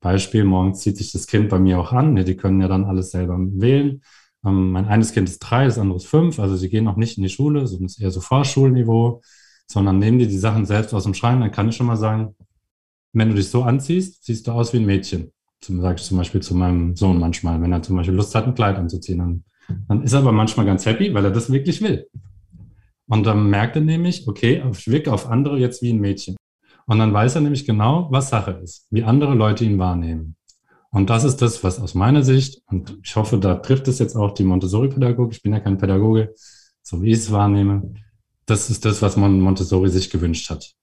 Beispiel, 0.00 0.44
morgens 0.44 0.80
zieht 0.80 0.96
sich 0.96 1.12
das 1.12 1.26
Kind 1.26 1.50
bei 1.50 1.58
mir 1.58 1.78
auch 1.78 1.92
an. 1.92 2.14
Ne? 2.14 2.24
Die 2.24 2.34
können 2.34 2.62
ja 2.62 2.68
dann 2.68 2.86
alles 2.86 3.10
selber 3.10 3.36
wählen. 3.38 4.00
Ähm, 4.44 4.72
mein 4.72 4.86
eines 4.86 5.12
Kind 5.12 5.28
ist 5.28 5.40
drei, 5.40 5.66
das 5.66 5.78
andere 5.78 5.98
ist 5.98 6.06
fünf. 6.06 6.38
Also 6.40 6.56
sie 6.56 6.70
gehen 6.70 6.84
noch 6.84 6.96
nicht 6.96 7.18
in 7.18 7.24
die 7.24 7.28
Schule, 7.28 7.60
es 7.60 7.72
ist 7.72 8.00
eher 8.00 8.10
so 8.10 8.22
Vorschulniveau, 8.22 9.20
sondern 9.66 9.98
nehmen 9.98 10.18
die 10.18 10.26
die 10.26 10.38
Sachen 10.38 10.64
selbst 10.64 10.94
aus 10.94 11.04
dem 11.04 11.12
Schrein. 11.12 11.40
Dann 11.40 11.52
kann 11.52 11.68
ich 11.68 11.76
schon 11.76 11.86
mal 11.86 11.96
sagen, 11.96 12.34
wenn 13.12 13.28
du 13.28 13.34
dich 13.34 13.50
so 13.50 13.64
anziehst, 13.64 14.24
siehst 14.24 14.46
du 14.46 14.52
aus 14.52 14.72
wie 14.72 14.78
ein 14.78 14.86
Mädchen. 14.86 15.30
Zum, 15.60 15.82
sage 15.82 15.96
ich 15.96 16.04
zum 16.04 16.16
Beispiel 16.16 16.40
zu 16.40 16.54
meinem 16.54 16.96
Sohn 16.96 17.20
manchmal, 17.20 17.60
wenn 17.60 17.70
er 17.70 17.82
zum 17.82 17.96
Beispiel 17.96 18.14
Lust 18.14 18.34
hat, 18.34 18.46
ein 18.46 18.54
Kleid 18.54 18.76
anzuziehen. 18.78 19.18
Dann 19.18 19.44
dann 19.88 20.02
ist 20.02 20.12
er 20.12 20.20
aber 20.20 20.32
manchmal 20.32 20.66
ganz 20.66 20.86
happy, 20.86 21.12
weil 21.14 21.24
er 21.24 21.30
das 21.30 21.50
wirklich 21.50 21.80
will. 21.82 22.06
Und 23.06 23.24
dann 23.24 23.50
merkt 23.50 23.76
er 23.76 23.82
nämlich, 23.82 24.26
okay, 24.26 24.62
ich 24.72 24.88
wirke 24.88 25.12
auf 25.12 25.28
andere 25.28 25.58
jetzt 25.58 25.82
wie 25.82 25.92
ein 25.92 26.00
Mädchen. 26.00 26.36
Und 26.86 26.98
dann 26.98 27.12
weiß 27.12 27.34
er 27.34 27.40
nämlich 27.40 27.64
genau, 27.66 28.08
was 28.10 28.30
Sache 28.30 28.60
ist, 28.62 28.86
wie 28.90 29.04
andere 29.04 29.34
Leute 29.34 29.64
ihn 29.64 29.78
wahrnehmen. 29.78 30.36
Und 30.90 31.08
das 31.08 31.24
ist 31.24 31.40
das, 31.40 31.64
was 31.64 31.80
aus 31.80 31.94
meiner 31.94 32.22
Sicht, 32.22 32.60
und 32.66 32.98
ich 33.02 33.16
hoffe, 33.16 33.38
da 33.38 33.56
trifft 33.56 33.88
es 33.88 33.98
jetzt 33.98 34.14
auch 34.14 34.32
die 34.32 34.44
Montessori-Pädagogik, 34.44 35.36
ich 35.36 35.42
bin 35.42 35.52
ja 35.52 35.60
kein 35.60 35.78
Pädagoge, 35.78 36.34
so 36.82 37.02
wie 37.02 37.12
ich 37.12 37.18
es 37.18 37.32
wahrnehme, 37.32 37.94
das 38.44 38.68
ist 38.68 38.84
das, 38.84 39.00
was 39.00 39.16
Montessori 39.16 39.88
sich 39.88 40.10
gewünscht 40.10 40.50
hat. 40.50 40.74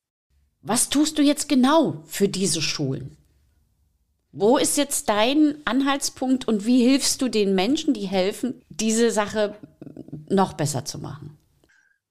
Was 0.62 0.90
tust 0.90 1.18
du 1.18 1.22
jetzt 1.22 1.48
genau 1.48 2.02
für 2.06 2.28
diese 2.28 2.62
Schulen? 2.62 3.19
Wo 4.32 4.58
ist 4.58 4.78
jetzt 4.78 5.10
dein 5.10 5.56
Anhaltspunkt 5.66 6.48
und 6.48 6.66
wie 6.66 6.84
hilfst 6.84 7.22
du 7.22 7.30
den 7.30 7.56
Menschen, 7.56 7.94
die 7.94 8.08
helfen, 8.08 8.62
diese 8.70 9.10
Sache 9.12 9.56
noch 10.30 10.54
besser 10.54 10.86
zu 10.86 11.00
machen? 11.00 11.38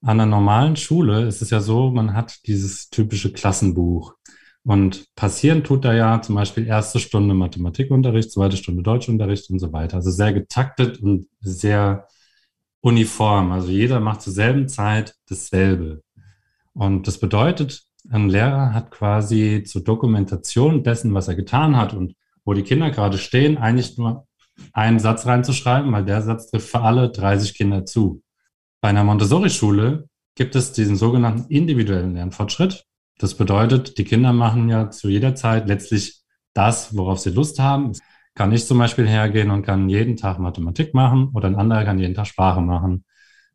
An 0.01 0.21
einer 0.21 0.27
normalen 0.27 0.77
Schule 0.77 1.27
ist 1.27 1.43
es 1.43 1.51
ja 1.51 1.61
so, 1.61 1.91
man 1.91 2.15
hat 2.15 2.47
dieses 2.47 2.91
typische 2.91 3.33
Klassenbuch. 3.33 4.15
Und 4.65 5.07
passieren 5.15 5.65
tut 5.65 5.85
da 5.85 5.95
ja 5.95 6.21
zum 6.21 6.35
Beispiel 6.35 6.67
erste 6.67 6.99
Stunde 6.99 7.35
Mathematikunterricht, 7.35 8.33
zweite 8.33 8.57
Stunde 8.57 8.83
Deutschunterricht 8.83 9.49
und 9.51 9.61
so 9.61 9.73
weiter. 9.73 9.97
Also 9.97 10.11
sehr 10.11 10.33
getaktet 10.33 11.01
und 11.01 11.27
sehr 11.41 12.07
uniform. 12.81 13.53
Also 13.53 13.69
jeder 13.69 14.01
macht 14.01 14.23
zur 14.23 14.33
selben 14.33 14.69
Zeit 14.69 15.15
dasselbe. 15.29 16.03
Und 16.75 17.07
das 17.07 17.19
bedeutet, 17.19 17.88
ein 18.11 18.29
Lehrer 18.29 18.73
hat 18.73 18.91
quasi 18.91 19.65
zur 19.67 19.85
Dokumentation 19.85 20.83
dessen, 20.83 21.15
was 21.15 21.29
er 21.29 21.35
getan 21.35 21.77
hat 21.77 21.95
und 21.95 22.15
wo 22.45 22.55
die 22.55 22.63
Kinder 22.63 22.91
gerade 22.91 23.19
stehen, 23.19 23.59
eigentlich 23.59 23.99
nur 23.99 24.27
einen 24.73 24.99
Satz 24.99 25.27
reinzuschreiben, 25.27 25.93
weil 25.93 26.05
der 26.05 26.23
Satz 26.23 26.51
trifft 26.51 26.71
für 26.71 26.81
alle 26.81 27.11
30 27.11 27.55
Kinder 27.55 27.85
zu. 27.85 28.23
Bei 28.81 28.89
einer 28.89 29.05
Montessori-Schule 29.05 30.09
gibt 30.35 30.57
es 30.57 30.73
diesen 30.73 30.97
sogenannten 30.97 31.51
individuellen 31.51 32.15
Lernfortschritt. 32.15 32.85
Das 33.19 33.35
bedeutet, 33.35 33.99
die 33.99 34.05
Kinder 34.05 34.33
machen 34.33 34.69
ja 34.69 34.91
zu 34.91 35.09
jeder 35.09 35.35
Zeit 35.35 35.69
letztlich 35.69 36.23
das, 36.55 36.97
worauf 36.97 37.19
sie 37.19 37.31
Lust 37.31 37.59
haben. 37.59 37.93
Kann 38.35 38.53
ich 38.53 38.67
zum 38.67 38.79
Beispiel 38.79 39.07
hergehen 39.07 39.51
und 39.51 39.63
kann 39.63 39.89
jeden 39.89 40.17
Tag 40.17 40.39
Mathematik 40.39 40.95
machen 40.95 41.31
oder 41.35 41.49
ein 41.49 41.57
anderer 41.57 41.85
kann 41.85 41.99
jeden 41.99 42.15
Tag 42.15 42.29
Sprache 42.29 42.61
machen, 42.61 43.05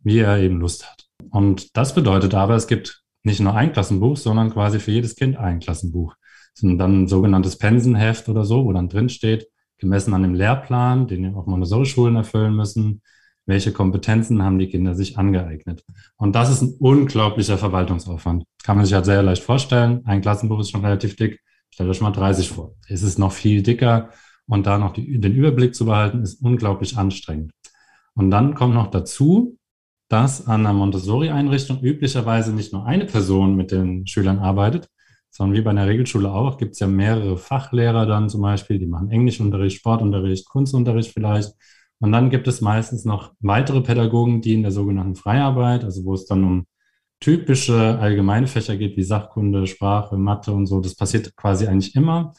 wie 0.03 0.19
er 0.19 0.37
eben 0.39 0.59
Lust 0.59 0.89
hat. 0.89 1.05
Und 1.31 1.75
das 1.77 1.95
bedeutet 1.95 2.33
aber, 2.33 2.55
es 2.55 2.67
gibt 2.67 3.02
nicht 3.23 3.39
nur 3.39 3.55
ein 3.55 3.71
Klassenbuch, 3.71 4.17
sondern 4.17 4.51
quasi 4.51 4.79
für 4.79 4.91
jedes 4.91 5.15
Kind 5.15 5.37
ein 5.37 5.59
Klassenbuch. 5.59 6.15
Ist 6.53 6.63
dann 6.63 7.03
ein 7.03 7.07
sogenanntes 7.07 7.57
Pensenheft 7.57 8.29
oder 8.29 8.45
so, 8.45 8.65
wo 8.65 8.73
dann 8.73 8.89
drin 8.89 9.09
steht, 9.09 9.47
gemessen 9.77 10.13
an 10.13 10.21
dem 10.21 10.35
Lehrplan, 10.35 11.07
den 11.07 11.33
auch 11.35 11.47
Montessori-Schulen 11.47 12.15
erfüllen 12.15 12.55
müssen, 12.55 13.01
welche 13.45 13.73
Kompetenzen 13.73 14.43
haben 14.43 14.59
die 14.59 14.67
Kinder 14.67 14.93
sich 14.95 15.17
angeeignet. 15.17 15.83
Und 16.17 16.35
das 16.35 16.49
ist 16.49 16.61
ein 16.61 16.75
unglaublicher 16.79 17.57
Verwaltungsaufwand. 17.57 18.43
Kann 18.63 18.77
man 18.77 18.85
sich 18.85 18.93
halt 18.93 19.05
sehr 19.05 19.23
leicht 19.23 19.43
vorstellen. 19.43 20.05
Ein 20.05 20.21
Klassenbuch 20.21 20.59
ist 20.59 20.71
schon 20.71 20.85
relativ 20.85 21.15
dick. 21.15 21.41
Stellt 21.69 21.89
euch 21.89 22.01
mal 22.01 22.11
30 22.11 22.49
vor. 22.49 22.75
Es 22.87 23.03
ist 23.03 23.17
noch 23.17 23.31
viel 23.31 23.63
dicker 23.63 24.11
und 24.47 24.65
da 24.67 24.77
noch 24.77 24.93
die, 24.93 25.19
den 25.19 25.33
Überblick 25.33 25.75
zu 25.75 25.85
behalten, 25.85 26.21
ist 26.21 26.41
unglaublich 26.41 26.97
anstrengend. 26.97 27.51
Und 28.13 28.29
dann 28.29 28.53
kommt 28.53 28.75
noch 28.75 28.87
dazu, 28.87 29.57
dass 30.13 30.45
an 30.45 30.67
einer 30.67 30.75
Montessori-Einrichtung 30.75 31.81
üblicherweise 31.81 32.53
nicht 32.53 32.71
nur 32.71 32.85
eine 32.85 33.05
Person 33.05 33.55
mit 33.55 33.71
den 33.71 34.05
Schülern 34.05 34.37
arbeitet, 34.37 34.87
sondern 35.31 35.57
wie 35.57 35.61
bei 35.61 35.71
einer 35.71 35.87
Regelschule 35.87 36.31
auch, 36.31 36.59
gibt 36.59 36.73
es 36.73 36.79
ja 36.79 36.85
mehrere 36.85 37.35
Fachlehrer 37.35 38.05
dann 38.05 38.29
zum 38.29 38.43
Beispiel, 38.43 38.77
die 38.77 38.85
machen 38.85 39.09
Englischunterricht, 39.09 39.77
Sportunterricht, 39.77 40.47
Kunstunterricht 40.47 41.11
vielleicht. 41.11 41.53
Und 41.99 42.11
dann 42.11 42.29
gibt 42.29 42.47
es 42.47 42.61
meistens 42.61 43.05
noch 43.05 43.33
weitere 43.39 43.81
Pädagogen, 43.81 44.41
die 44.41 44.53
in 44.53 44.61
der 44.61 44.71
sogenannten 44.71 45.15
Freiarbeit, 45.15 45.83
also 45.83 46.05
wo 46.05 46.13
es 46.13 46.27
dann 46.27 46.43
um 46.43 46.67
typische 47.19 47.97
allgemeine 47.99 48.45
Fächer 48.45 48.77
geht, 48.77 48.95
wie 48.95 49.03
Sachkunde, 49.03 49.65
Sprache, 49.65 50.15
Mathe 50.15 50.51
und 50.51 50.67
so. 50.67 50.79
Das 50.79 50.95
passiert 50.95 51.35
quasi 51.35 51.65
eigentlich 51.65 51.95
immer. 51.95 52.33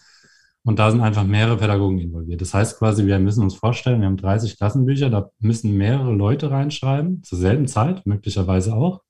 Und 0.66 0.78
da 0.78 0.90
sind 0.90 1.02
einfach 1.02 1.24
mehrere 1.24 1.58
Pädagogen 1.58 1.98
involviert. 1.98 2.40
Das 2.40 2.54
heißt 2.54 2.78
quasi, 2.78 3.06
wir 3.06 3.18
müssen 3.18 3.42
uns 3.42 3.54
vorstellen, 3.54 4.00
wir 4.00 4.06
haben 4.06 4.16
30 4.16 4.56
Klassenbücher, 4.56 5.10
da 5.10 5.30
müssen 5.38 5.76
mehrere 5.76 6.12
Leute 6.12 6.50
reinschreiben, 6.50 7.22
zur 7.22 7.38
selben 7.38 7.68
Zeit, 7.68 8.06
möglicherweise 8.06 8.74
auch. 8.74 9.02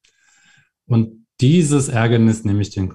Und 0.87 1.27
dieses 1.41 1.89
Ärgernis 1.89 2.45
nehme 2.45 2.61
ich 2.61 2.71
den, 2.71 2.95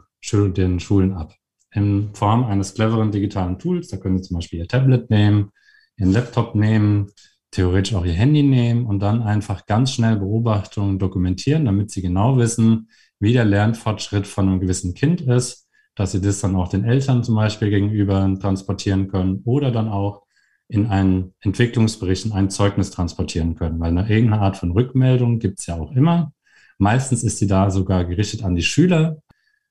den 0.53 0.79
Schulen 0.81 1.13
ab. 1.13 1.35
In 1.71 2.13
Form 2.13 2.43
eines 2.43 2.73
cleveren 2.73 3.11
digitalen 3.11 3.59
Tools. 3.59 3.87
Da 3.87 3.97
können 3.97 4.17
Sie 4.17 4.27
zum 4.27 4.35
Beispiel 4.35 4.59
Ihr 4.59 4.67
Tablet 4.67 5.09
nehmen, 5.09 5.51
Ihren 5.97 6.11
Laptop 6.11 6.53
nehmen, 6.53 7.11
theoretisch 7.51 7.95
auch 7.95 8.05
Ihr 8.05 8.13
Handy 8.13 8.43
nehmen 8.43 8.85
und 8.85 8.99
dann 8.99 9.21
einfach 9.21 9.67
ganz 9.67 9.93
schnell 9.93 10.17
Beobachtungen 10.17 10.99
dokumentieren, 10.99 11.63
damit 11.63 11.91
Sie 11.91 12.01
genau 12.01 12.37
wissen, 12.37 12.89
wie 13.21 13.31
der 13.31 13.45
Lernfortschritt 13.45 14.27
von 14.27 14.49
einem 14.49 14.59
gewissen 14.59 14.93
Kind 14.95 15.21
ist 15.21 15.68
dass 15.99 16.13
sie 16.13 16.21
das 16.21 16.39
dann 16.39 16.55
auch 16.55 16.69
den 16.69 16.85
Eltern 16.85 17.25
zum 17.25 17.35
Beispiel 17.35 17.69
gegenüber 17.69 18.33
transportieren 18.39 19.09
können 19.09 19.41
oder 19.43 19.69
dann 19.69 19.89
auch 19.89 20.23
in 20.69 20.87
einen 20.87 21.33
Entwicklungsbericht, 21.41 22.25
in 22.25 22.31
ein 22.31 22.49
Zeugnis 22.49 22.89
transportieren 22.89 23.55
können. 23.55 23.81
Weil 23.81 23.89
eine 23.89 24.09
irgendeine 24.09 24.41
Art 24.41 24.55
von 24.55 24.71
Rückmeldung 24.71 25.39
gibt 25.39 25.59
es 25.59 25.65
ja 25.65 25.75
auch 25.75 25.91
immer. 25.91 26.31
Meistens 26.77 27.21
ist 27.23 27.39
sie 27.39 27.47
da 27.47 27.69
sogar 27.69 28.05
gerichtet 28.05 28.45
an 28.45 28.55
die 28.55 28.63
Schüler. 28.63 29.17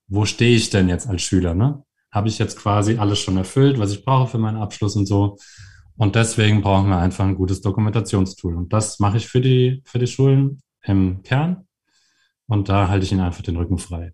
Wo 0.07 0.27
stehe 0.27 0.55
ich 0.55 0.69
denn 0.69 0.91
jetzt 0.91 1.09
als 1.09 1.23
Schüler? 1.23 1.55
Ne? 1.55 1.83
Habe 2.13 2.29
ich 2.29 2.39
jetzt 2.39 2.59
quasi 2.59 2.99
alles 2.99 3.21
schon 3.21 3.39
erfüllt, 3.39 3.79
was 3.79 3.93
ich 3.93 4.05
brauche 4.05 4.33
für 4.33 4.39
meinen 4.39 4.59
Abschluss 4.59 4.97
und 4.97 5.07
so? 5.07 5.39
Und 5.97 6.15
deswegen 6.15 6.61
brauchen 6.61 6.91
wir 6.91 6.99
einfach 6.99 7.25
ein 7.25 7.37
gutes 7.37 7.63
Dokumentationstool. 7.63 8.55
Und 8.55 8.75
das 8.75 8.99
mache 8.99 9.17
ich 9.17 9.27
für 9.27 9.41
die, 9.41 9.83
für 9.87 9.99
die 9.99 10.07
Schulen 10.07 10.61
im 10.83 11.23
Kern. 11.23 11.67
Und 12.47 12.69
da 12.69 12.89
halte 12.89 13.07
ich 13.07 13.13
ihnen 13.13 13.23
einfach 13.23 13.43
den 13.43 13.57
Rücken 13.57 13.79
frei. 13.79 14.13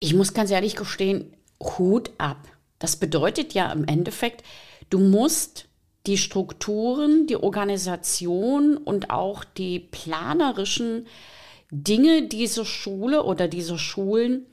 Ich 0.00 0.14
muss 0.14 0.34
ganz 0.34 0.50
ehrlich 0.50 0.76
gestehen, 0.76 1.34
Hut 1.60 2.10
ab. 2.18 2.48
Das 2.78 2.96
bedeutet 2.96 3.54
ja 3.54 3.72
im 3.72 3.84
Endeffekt, 3.84 4.44
du 4.90 5.00
musst 5.00 5.66
die 6.06 6.18
Strukturen, 6.18 7.26
die 7.26 7.36
Organisation 7.36 8.76
und 8.76 9.10
auch 9.10 9.44
die 9.44 9.80
planerischen 9.80 11.06
Dinge 11.70 12.28
dieser 12.28 12.64
Schule 12.64 13.24
oder 13.24 13.48
dieser 13.48 13.78
Schulen 13.78 14.46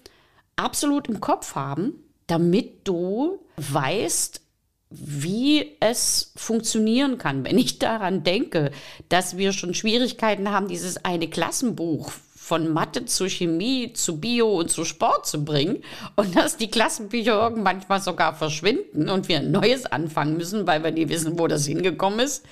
absolut 0.56 1.08
im 1.08 1.22
Kopf 1.22 1.56
haben, 1.56 1.94
damit 2.28 2.88
du 2.88 3.40
weißt, 3.58 4.42
wie 4.90 5.78
es 5.80 6.34
funktionieren 6.36 7.18
kann. 7.18 7.46
Wenn 7.46 7.58
ich 7.58 7.80
daran 7.80 8.24
denke, 8.24 8.72
dass 9.10 9.38
wir 9.38 9.54
schon 9.54 9.74
Schwierigkeiten 9.74 10.52
haben, 10.52 10.68
dieses 10.68 11.04
eine 11.06 11.30
Klassenbuch 11.30 12.12
von 12.46 12.72
Mathe 12.72 13.06
zu 13.06 13.28
Chemie 13.28 13.92
zu 13.94 14.20
Bio 14.20 14.60
und 14.60 14.70
zu 14.70 14.86
Sport 14.86 15.26
zu 15.26 15.44
bringen 15.44 15.82
und 16.16 16.36
dass 16.36 16.58
die 16.58 16.70
Klassenbücher 16.70 17.34
irgendwann 17.34 17.76
manchmal 17.76 18.02
sogar 18.02 18.36
verschwinden 18.36 19.10
und 19.10 19.28
wir 19.28 19.38
ein 19.38 19.50
neues 19.50 19.88
anfangen 19.88 20.38
müssen, 20.38 20.68
weil 20.68 20.84
wir 20.84 20.92
nie 20.92 21.10
wissen, 21.10 21.40
wo 21.40 21.48
das 21.48 21.66
hingekommen 21.66 22.20
ist. 22.20 22.46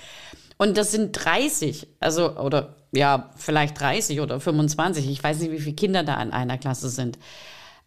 Und 0.58 0.78
das 0.78 0.92
sind 0.92 1.12
30, 1.12 1.88
also 2.00 2.38
oder 2.38 2.76
ja, 2.92 3.30
vielleicht 3.36 3.80
30 3.80 4.20
oder 4.22 4.40
25. 4.40 5.08
Ich 5.08 5.24
weiß 5.24 5.40
nicht, 5.40 5.52
wie 5.52 5.60
viele 5.60 5.76
Kinder 5.76 6.04
da 6.04 6.20
in 6.24 6.32
einer 6.32 6.58
Klasse 6.58 6.90
sind. 6.90 7.20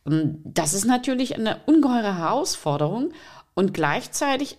Ähm, 0.06 0.38
das 0.44 0.74
ist 0.74 0.84
natürlich 0.84 1.34
eine 1.34 1.60
ungeheure 1.66 2.18
Herausforderung 2.18 3.12
und 3.54 3.74
gleichzeitig 3.74 4.58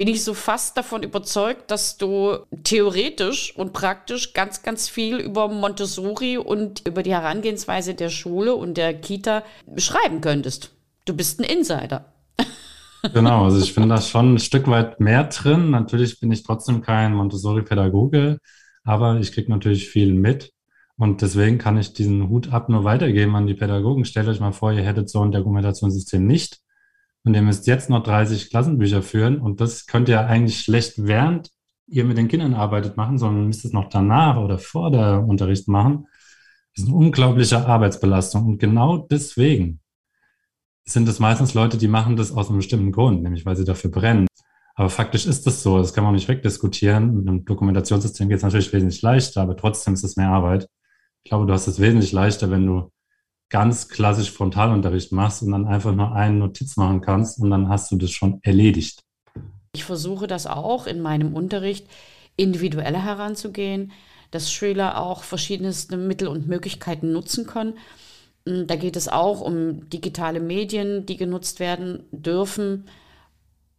bin 0.00 0.08
ich 0.08 0.24
so 0.24 0.32
fast 0.32 0.78
davon 0.78 1.02
überzeugt, 1.02 1.70
dass 1.70 1.98
du 1.98 2.38
theoretisch 2.64 3.54
und 3.54 3.74
praktisch 3.74 4.32
ganz, 4.32 4.62
ganz 4.62 4.88
viel 4.88 5.18
über 5.18 5.48
Montessori 5.48 6.38
und 6.38 6.88
über 6.88 7.02
die 7.02 7.12
Herangehensweise 7.12 7.92
der 7.92 8.08
Schule 8.08 8.54
und 8.54 8.78
der 8.78 8.94
Kita 8.94 9.42
schreiben 9.76 10.22
könntest. 10.22 10.74
Du 11.04 11.14
bist 11.14 11.38
ein 11.38 11.44
Insider. 11.44 12.06
Genau, 13.14 13.44
also 13.44 13.58
ich 13.58 13.72
finde 13.72 13.88
da 13.88 14.00
schon 14.00 14.34
ein 14.34 14.38
Stück 14.38 14.68
weit 14.68 15.00
mehr 15.00 15.24
drin. 15.24 15.70
Natürlich 15.70 16.20
bin 16.20 16.30
ich 16.32 16.42
trotzdem 16.42 16.82
kein 16.82 17.14
Montessori-Pädagoge, 17.14 18.38
aber 18.84 19.18
ich 19.20 19.32
kriege 19.32 19.50
natürlich 19.50 19.88
viel 19.88 20.12
mit. 20.14 20.52
Und 20.98 21.22
deswegen 21.22 21.56
kann 21.56 21.78
ich 21.78 21.94
diesen 21.94 22.28
Hut 22.28 22.52
ab 22.52 22.68
nur 22.68 22.84
weitergeben 22.84 23.36
an 23.36 23.46
die 23.46 23.54
Pädagogen. 23.54 24.04
Stellt 24.04 24.28
euch 24.28 24.40
mal 24.40 24.52
vor, 24.52 24.72
ihr 24.72 24.82
hättet 24.82 25.08
so 25.08 25.22
ein 25.22 25.32
Dokumentationssystem 25.32 26.26
nicht 26.26 26.59
und 27.24 27.34
ihr 27.34 27.42
müsst 27.42 27.66
jetzt 27.66 27.90
noch 27.90 28.02
30 28.02 28.50
Klassenbücher 28.50 29.02
führen 29.02 29.40
und 29.40 29.60
das 29.60 29.86
könnt 29.86 30.08
ihr 30.08 30.26
eigentlich 30.26 30.60
schlecht 30.60 30.94
während 30.96 31.50
ihr 31.86 32.04
mit 32.04 32.16
den 32.16 32.28
Kindern 32.28 32.54
arbeitet 32.54 32.96
machen, 32.96 33.18
sondern 33.18 33.46
müsst 33.46 33.64
es 33.64 33.72
noch 33.72 33.88
danach 33.88 34.36
oder 34.36 34.58
vor 34.58 34.90
der 34.90 35.24
Unterricht 35.26 35.68
machen. 35.68 36.06
Das 36.74 36.84
ist 36.84 36.88
eine 36.88 36.96
unglaubliche 36.96 37.66
Arbeitsbelastung 37.66 38.46
und 38.46 38.58
genau 38.58 38.98
deswegen 38.98 39.80
sind 40.84 41.08
es 41.08 41.18
meistens 41.18 41.54
Leute, 41.54 41.78
die 41.78 41.88
machen 41.88 42.16
das 42.16 42.32
aus 42.32 42.48
einem 42.48 42.58
bestimmten 42.58 42.92
Grund, 42.92 43.22
nämlich 43.22 43.44
weil 43.44 43.56
sie 43.56 43.64
dafür 43.64 43.90
brennen. 43.90 44.26
Aber 44.74 44.88
faktisch 44.88 45.26
ist 45.26 45.46
das 45.46 45.62
so, 45.62 45.78
das 45.78 45.92
kann 45.92 46.04
man 46.04 46.14
nicht 46.14 46.28
wegdiskutieren. 46.28 47.14
Mit 47.14 47.28
einem 47.28 47.44
Dokumentationssystem 47.44 48.28
geht 48.28 48.38
es 48.38 48.42
natürlich 48.42 48.72
wesentlich 48.72 49.02
leichter, 49.02 49.42
aber 49.42 49.56
trotzdem 49.56 49.94
ist 49.94 50.04
es 50.04 50.16
mehr 50.16 50.30
Arbeit. 50.30 50.68
Ich 51.22 51.28
glaube, 51.28 51.46
du 51.46 51.52
hast 51.52 51.66
es 51.66 51.80
wesentlich 51.80 52.12
leichter, 52.12 52.50
wenn 52.50 52.66
du 52.66 52.90
ganz 53.50 53.88
klassisch 53.88 54.30
Frontalunterricht 54.30 55.12
machst 55.12 55.42
und 55.42 55.50
dann 55.50 55.66
einfach 55.66 55.94
nur 55.94 56.12
eine 56.12 56.36
Notiz 56.36 56.76
machen 56.76 57.00
kannst 57.00 57.40
und 57.40 57.50
dann 57.50 57.68
hast 57.68 57.90
du 57.90 57.96
das 57.96 58.10
schon 58.10 58.40
erledigt. 58.42 59.02
Ich 59.74 59.84
versuche 59.84 60.26
das 60.26 60.46
auch 60.46 60.86
in 60.86 61.00
meinem 61.00 61.34
Unterricht 61.34 61.86
individueller 62.36 63.04
heranzugehen, 63.04 63.92
dass 64.30 64.52
Schüler 64.52 65.00
auch 65.00 65.24
verschiedenste 65.24 65.96
Mittel 65.96 66.28
und 66.28 66.46
Möglichkeiten 66.46 67.12
nutzen 67.12 67.46
können. 67.46 67.74
Hm, 68.46 68.66
da 68.66 68.76
geht 68.76 68.96
es 68.96 69.08
auch 69.08 69.40
um 69.40 69.88
digitale 69.90 70.40
Medien, 70.40 71.06
die 71.06 71.16
genutzt 71.16 71.60
werden 71.60 72.04
dürfen, 72.12 72.86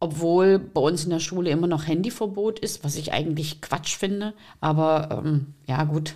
obwohl 0.00 0.58
bei 0.58 0.80
uns 0.80 1.04
in 1.04 1.10
der 1.10 1.20
Schule 1.20 1.50
immer 1.50 1.66
noch 1.66 1.86
Handyverbot 1.86 2.58
ist, 2.58 2.84
was 2.84 2.96
ich 2.96 3.12
eigentlich 3.12 3.60
Quatsch 3.62 3.96
finde. 3.96 4.34
Aber 4.60 5.22
ähm, 5.24 5.54
ja 5.66 5.84
gut, 5.84 6.14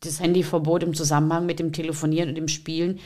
das 0.00 0.20
Handyverbot 0.20 0.82
im 0.82 0.94
Zusammenhang 0.94 1.46
mit 1.46 1.58
dem 1.58 1.72
Telefonieren 1.72 2.28
und 2.28 2.34
dem 2.34 2.48
Spielen 2.48 3.00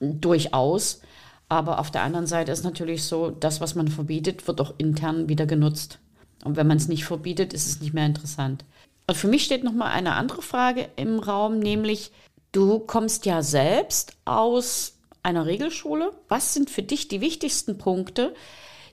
durchaus. 0.00 1.00
Aber 1.48 1.78
auf 1.78 1.90
der 1.90 2.02
anderen 2.02 2.26
Seite 2.26 2.52
ist 2.52 2.64
natürlich 2.64 3.04
so, 3.04 3.30
das, 3.30 3.60
was 3.60 3.74
man 3.74 3.88
verbietet, 3.88 4.46
wird 4.48 4.60
auch 4.60 4.74
intern 4.78 5.28
wieder 5.28 5.46
genutzt. 5.46 5.98
Und 6.44 6.56
wenn 6.56 6.66
man 6.66 6.76
es 6.76 6.88
nicht 6.88 7.04
verbietet, 7.04 7.52
ist 7.52 7.66
es 7.66 7.80
nicht 7.80 7.94
mehr 7.94 8.06
interessant. 8.06 8.64
Und 9.06 9.16
für 9.16 9.28
mich 9.28 9.44
steht 9.44 9.64
noch 9.64 9.72
mal 9.72 9.90
eine 9.90 10.14
andere 10.14 10.42
Frage 10.42 10.88
im 10.96 11.18
Raum, 11.18 11.58
nämlich 11.58 12.10
du 12.52 12.80
kommst 12.80 13.26
ja 13.26 13.42
selbst 13.42 14.16
aus 14.24 14.98
einer 15.22 15.46
Regelschule. 15.46 16.12
Was 16.28 16.54
sind 16.54 16.70
für 16.70 16.82
dich 16.82 17.08
die 17.08 17.20
wichtigsten 17.20 17.78
Punkte, 17.78 18.34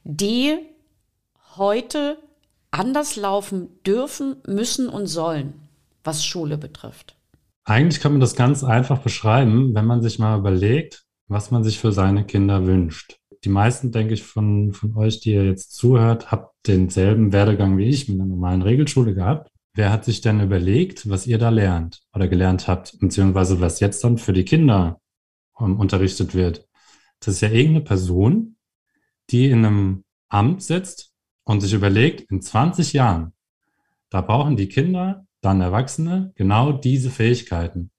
die 0.04 0.58
heute 1.56 2.18
anders 2.72 3.16
laufen 3.16 3.70
dürfen, 3.84 4.38
müssen 4.48 4.90
und 4.90 5.08
sollen, 5.08 5.54
was 6.04 6.26
Schule 6.26 6.58
betrifft? 6.58 7.16
Eigentlich 7.66 8.02
kann 8.02 8.12
man 8.12 8.22
das 8.22 8.36
ganz 8.36 8.64
einfach 8.64 9.00
beschreiben, 9.00 9.74
wenn 9.74 9.86
man 9.86 10.02
sich 10.02 10.20
mal 10.20 10.38
überlegt, 10.38 11.06
was 11.28 11.50
man 11.50 11.64
sich 11.64 11.80
für 11.80 11.94
seine 11.94 12.26
Kinder 12.26 12.66
wünscht. 12.66 13.20
Die 13.46 13.50
meisten, 13.50 13.92
denke 13.92 14.14
ich, 14.14 14.24
von, 14.24 14.74
von 14.74 14.96
euch, 14.98 15.22
die 15.22 15.34
ihr 15.34 15.46
jetzt 15.46 15.74
zuhört, 15.74 16.32
habt 16.32 16.56
denselben 16.68 17.32
Werdegang 17.32 17.78
wie 17.78 17.88
ich 17.88 18.10
mit 18.10 18.20
einer 18.20 18.28
normalen 18.28 18.62
Regelschule 18.62 19.14
gehabt. 19.14 19.50
Wer 19.74 19.92
hat 19.92 20.06
sich 20.06 20.22
denn 20.22 20.40
überlegt, 20.40 21.10
was 21.10 21.26
ihr 21.26 21.38
da 21.38 21.50
lernt 21.50 22.04
oder 22.14 22.28
gelernt 22.28 22.68
habt, 22.68 23.00
beziehungsweise 23.00 23.60
was 23.60 23.80
jetzt 23.80 24.04
dann 24.04 24.18
für 24.18 24.34
die 24.34 24.46
Kinder 24.46 25.00
um, 25.56 25.80
unterrichtet 25.80 26.36
wird? 26.36 26.68
Das 27.20 27.36
ist 27.36 27.42
ja 27.42 27.50
irgendeine 27.50 27.84
Person, 27.84 28.58
die 29.30 29.50
in 29.50 29.66
einem 29.66 30.04
Amt 30.30 30.62
sitzt 30.62 31.12
und 31.44 31.62
sich 31.62 31.74
überlegt, 31.74 32.30
in 32.30 32.42
20 32.42 32.94
Jahren, 32.94 33.34
da 34.10 34.22
brauchen 34.22 34.58
die 34.58 34.68
Kinder 34.68 35.26
dann 35.44 35.62
Erwachsene 35.62 36.32
genau 36.36 36.72
diese 36.72 37.10
Fähigkeiten, 37.10 37.92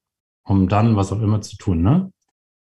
um 0.45 0.69
dann 0.69 0.97
was 0.97 1.13
auch 1.13 1.21
immer 1.21 1.41
zu 1.41 1.57
tun. 1.57 1.83
Ne? 1.83 2.11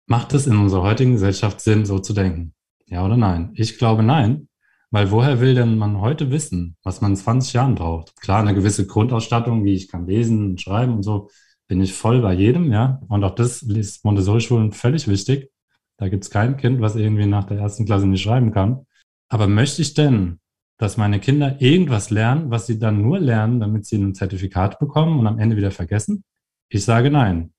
Macht 0.07 0.35
es 0.35 0.47
in 0.47 0.57
unserer 0.57 0.83
heutigen 0.83 1.12
Gesellschaft 1.12 1.61
Sinn, 1.61 1.87
so 1.87 1.99
zu 1.99 2.12
denken? 2.12 2.55
Ja 2.87 3.05
oder 3.05 3.16
nein? 3.16 3.53
Ich 3.55 3.79
glaube 3.79 4.03
nein, 4.03 4.49
weil 4.90 5.11
woher 5.11 5.40
will 5.40 5.55
denn 5.55 5.79
man 5.79 6.01
heute 6.01 6.31
wissen, 6.31 6.77
was 6.83 7.01
man 7.01 7.12
in 7.12 7.16
20 7.16 7.55
Jahren 7.55 7.75
braucht? 7.75 8.20
Klar, 8.20 8.40
eine 8.40 8.55
gewisse 8.55 8.87
Grundausstattung, 8.87 9.64
wie 9.64 9.75
ich 9.75 9.88
kann 9.88 10.07
lesen 10.07 10.51
und 10.51 10.61
schreiben 10.61 10.94
und 10.94 11.03
so, 11.03 11.31
bin 11.66 11.81
ich 11.81 11.94
voll 11.94 12.20
bei 12.20 12.35
jedem, 12.35 12.70
ja. 12.73 13.01
Und 13.09 13.25
auch 13.25 13.35
das 13.35 13.62
ist 13.62 14.05
Montessori-Schulen 14.05 14.73
völlig 14.73 15.09
wichtig. 15.09 15.51
Da 15.97 16.09
gibt 16.09 16.25
es 16.25 16.31
kein 16.31 16.57
Kind, 16.57 16.81
was 16.81 16.97
irgendwie 16.97 17.27
nach 17.27 17.44
der 17.44 17.59
ersten 17.59 17.87
Klasse 17.87 18.07
nicht 18.07 18.23
schreiben 18.23 18.53
kann. 18.53 18.87
Aber 19.29 19.49
möchte 19.49 19.81
ich 19.81 19.94
denn 19.94 20.40
dass 20.77 20.97
meine 20.97 21.21
Kinder 21.21 21.61
irgendwas 21.61 22.11
lernen, 22.11 22.51
was 22.51 22.67
sie 22.67 22.79
dann 22.79 23.03
nur 23.03 23.19
lernen, 23.19 23.61
damit 23.61 23.87
sie 23.87 23.97
ein 23.97 24.15
Zertifikat 24.15 24.79
bekommen 24.79 25.19
und 25.19 25.27
am 25.27 25.39
Ende 25.39 25.57
wieder 25.57 25.71
vergessen? 25.71 26.25
Ich 26.69 26.85
sage 26.85 27.11
nein. 27.11 27.53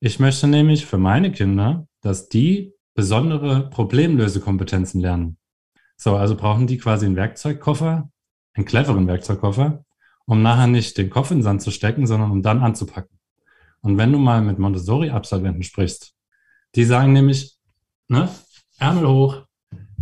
Ich 0.00 0.18
möchte 0.18 0.48
nämlich 0.48 0.86
für 0.86 0.98
meine 0.98 1.30
Kinder, 1.32 1.86
dass 2.00 2.28
die 2.28 2.72
besondere 2.94 3.70
Problemlösekompetenzen 3.70 5.00
lernen. 5.00 5.38
So, 5.96 6.16
also 6.16 6.36
brauchen 6.36 6.66
die 6.66 6.78
quasi 6.78 7.06
einen 7.06 7.16
Werkzeugkoffer, 7.16 8.10
einen 8.54 8.66
cleveren 8.66 9.06
Werkzeugkoffer, 9.06 9.84
um 10.26 10.42
nachher 10.42 10.66
nicht 10.66 10.98
den 10.98 11.10
Kopf 11.10 11.30
in 11.30 11.38
den 11.38 11.42
Sand 11.44 11.62
zu 11.62 11.70
stecken, 11.70 12.06
sondern 12.06 12.30
um 12.30 12.42
dann 12.42 12.60
anzupacken. 12.60 13.18
Und 13.80 13.98
wenn 13.98 14.12
du 14.12 14.18
mal 14.18 14.42
mit 14.42 14.58
Montessori-Absolventen 14.58 15.62
sprichst, 15.62 16.14
die 16.74 16.84
sagen 16.84 17.12
nämlich, 17.12 17.58
ne, 18.08 18.28
Ärmel 18.78 19.06
hoch, 19.06 19.46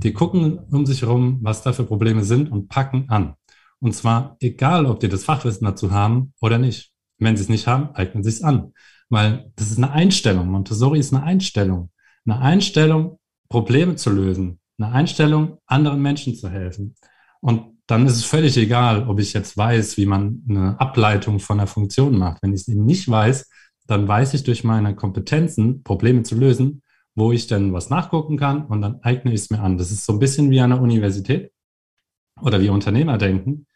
die 0.03 0.13
gucken 0.13 0.59
um 0.71 0.87
sich 0.87 1.03
herum, 1.03 1.39
was 1.43 1.63
da 1.63 1.73
für 1.73 1.85
Probleme 1.85 2.25
sind 2.25 2.51
und 2.51 2.69
packen 2.69 3.09
an. 3.09 3.35
Und 3.81 3.95
zwar 3.95 4.37
egal, 4.41 4.87
ob 4.87 5.01
die 5.01 5.09
das 5.09 5.25
Fachwissen 5.25 5.65
dazu 5.65 5.91
haben 5.91 6.33
oder 6.41 6.59
nicht. 6.59 6.93
Wenn 7.19 7.37
sie 7.37 7.43
es 7.43 7.49
nicht 7.49 7.67
haben, 7.67 7.95
eignen 7.95 8.23
sie 8.23 8.31
es 8.31 8.43
an. 8.43 8.73
Weil 9.09 9.53
das 9.57 9.71
ist 9.71 9.79
eine 9.79 9.91
Einstellung. 9.91 10.49
Montessori 10.49 10.99
ist 10.99 11.13
eine 11.13 11.23
Einstellung. 11.23 11.91
Eine 12.25 12.41
Einstellung, 12.41 13.19
Probleme 13.49 13.97
zu 13.97 14.11
lösen. 14.11 14.61
Eine 14.79 14.93
Einstellung, 14.93 15.59
anderen 15.67 16.01
Menschen 16.01 16.35
zu 16.35 16.49
helfen. 16.49 16.95
Und 17.41 17.79
dann 17.87 18.07
ist 18.07 18.17
es 18.17 18.25
völlig 18.25 18.57
egal, 18.57 19.09
ob 19.09 19.19
ich 19.19 19.33
jetzt 19.33 19.57
weiß, 19.57 19.97
wie 19.97 20.07
man 20.07 20.43
eine 20.49 20.81
Ableitung 20.81 21.41
von 21.41 21.59
einer 21.59 21.67
Funktion 21.67 22.17
macht. 22.17 22.43
Wenn 22.43 22.55
ich 22.55 22.63
es 22.63 22.69
eben 22.69 22.85
nicht 22.85 23.09
weiß, 23.09 23.51
dann 23.87 24.07
weiß 24.07 24.35
ich 24.35 24.45
durch 24.45 24.63
meine 24.63 24.95
Kompetenzen, 24.95 25.83
Probleme 25.83 26.23
zu 26.23 26.37
lösen, 26.37 26.83
wo 27.21 27.33
ich 27.33 27.47
dann 27.47 27.73
was 27.73 27.91
nachgucken 27.91 28.37
kann 28.39 28.65
und 28.67 28.81
dann 28.81 29.01
eigne 29.03 29.33
ich 29.33 29.43
es 29.43 29.51
mir 29.51 29.61
an. 29.61 29.79
Das 29.79 29.93
ist 29.93 30.05
so 30.07 30.15
ein 30.15 30.19
bisschen 30.19 30.51
wie 30.51 30.61
an 30.61 30.71
der 30.71 30.81
Universität 30.81 31.53
oder 32.41 32.61
wie 32.61 32.71
Unternehmer 32.71 33.19
denken, 33.19 33.67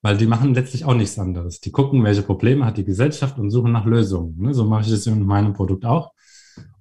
weil 0.00 0.16
die 0.16 0.26
machen 0.26 0.54
letztlich 0.54 0.84
auch 0.84 0.94
nichts 0.94 1.18
anderes. 1.18 1.60
Die 1.60 1.72
gucken, 1.72 2.04
welche 2.04 2.22
Probleme 2.22 2.64
hat 2.64 2.76
die 2.76 2.84
Gesellschaft 2.84 3.36
und 3.38 3.50
suchen 3.50 3.72
nach 3.72 3.84
Lösungen. 3.84 4.38
Ne? 4.38 4.54
So 4.54 4.64
mache 4.64 4.82
ich 4.82 4.90
das 4.90 5.06
in 5.06 5.26
meinem 5.26 5.52
Produkt 5.54 5.84
auch. 5.84 6.12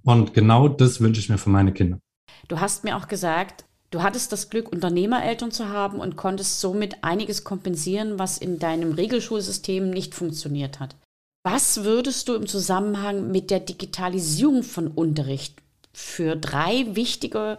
Und 0.03 0.33
genau 0.33 0.69
das 0.69 1.01
wünsche 1.01 1.19
ich 1.19 1.29
mir 1.29 1.39
für 1.39 1.49
meine 1.49 1.73
Kinder. 1.73 1.99
Du 2.47 2.59
hast 2.59 2.83
mir 2.83 2.95
auch 2.95 3.07
gesagt, 3.07 3.65
du 3.89 4.03
hattest 4.03 4.31
das 4.31 4.49
Glück, 4.49 4.71
Unternehmereltern 4.71 5.51
zu 5.51 5.67
haben 5.67 5.99
und 5.99 6.15
konntest 6.15 6.61
somit 6.61 7.03
einiges 7.03 7.43
kompensieren, 7.43 8.19
was 8.19 8.37
in 8.37 8.59
deinem 8.59 8.91
Regelschulsystem 8.93 9.89
nicht 9.89 10.13
funktioniert 10.13 10.79
hat. 10.79 10.95
Was 11.43 11.83
würdest 11.83 12.27
du 12.29 12.35
im 12.35 12.45
Zusammenhang 12.45 13.31
mit 13.31 13.49
der 13.49 13.61
Digitalisierung 13.61 14.63
von 14.63 14.87
Unterricht 14.89 15.61
für 15.97 16.35
drei 16.35 16.85
wichtige 16.95 17.57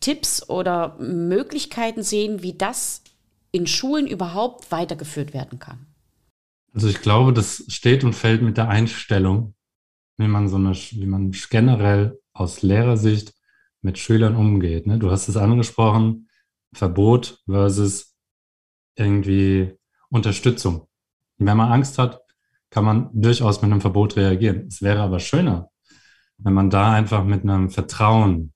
Tipps 0.00 0.48
oder 0.48 0.96
Möglichkeiten 0.98 2.02
sehen, 2.02 2.42
wie 2.42 2.54
das 2.54 3.02
in 3.52 3.66
Schulen 3.66 4.06
überhaupt 4.06 4.72
weitergeführt 4.72 5.34
werden 5.34 5.58
kann? 5.58 5.86
Also 6.72 6.88
ich 6.88 7.02
glaube, 7.02 7.34
das 7.34 7.64
steht 7.68 8.02
und 8.02 8.14
fällt 8.14 8.40
mit 8.40 8.56
der 8.56 8.68
Einstellung, 8.68 9.54
wie 10.16 10.26
man 10.26 10.48
so 10.48 10.56
eine, 10.56 10.72
wie 10.72 11.06
man 11.06 11.32
generell 11.50 12.18
aus 12.32 12.62
Lehrersicht 12.62 13.34
mit 13.82 13.98
Schülern 13.98 14.36
umgeht. 14.36 14.86
Ne? 14.86 14.98
Du 14.98 15.10
hast 15.10 15.28
es 15.28 15.36
angesprochen, 15.36 16.30
Verbot 16.72 17.42
versus 17.46 18.14
irgendwie 18.94 19.74
Unterstützung. 20.08 20.88
wenn 21.36 21.56
man 21.58 21.70
Angst 21.70 21.98
hat, 21.98 22.22
kann 22.70 22.86
man 22.86 23.10
durchaus 23.12 23.60
mit 23.60 23.70
einem 23.70 23.82
Verbot 23.82 24.16
reagieren. 24.16 24.66
Es 24.68 24.80
wäre 24.80 25.00
aber 25.00 25.20
schöner, 25.20 25.70
wenn 26.38 26.54
man 26.54 26.70
da 26.70 26.92
einfach 26.92 27.24
mit 27.24 27.42
einem 27.42 27.70
Vertrauen 27.70 28.52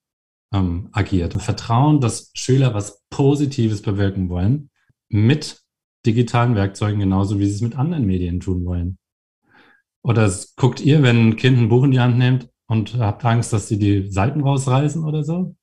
ähm, 0.53 0.89
agiert. 0.93 1.35
Vertrauen, 1.35 2.01
dass 2.01 2.31
Schüler 2.35 2.75
was 2.75 3.03
Positives 3.11 3.83
bewirken 3.83 4.29
wollen 4.29 4.71
mit 5.09 5.61
digitalen 6.07 6.55
Werkzeugen 6.55 7.01
genauso, 7.01 7.39
wie 7.39 7.47
sie 7.47 7.55
es 7.55 7.61
mit 7.61 7.77
anderen 7.77 8.07
Medien 8.07 8.41
tun 8.41 8.65
wollen. 8.65 8.99
Oder 10.03 10.33
guckt 10.57 10.81
ihr, 10.81 11.03
wenn 11.03 11.29
ein 11.29 11.37
Kind 11.37 11.59
ein 11.59 11.69
Buch 11.69 11.85
in 11.85 11.91
die 11.91 12.01
Hand 12.01 12.17
nimmt 12.17 12.49
und 12.67 12.99
habt 12.99 13.25
Angst, 13.25 13.53
dass 13.53 13.69
sie 13.69 13.79
die 13.79 14.11
Seiten 14.11 14.41
rausreißen 14.41 15.05
oder 15.05 15.25
so? 15.25 15.57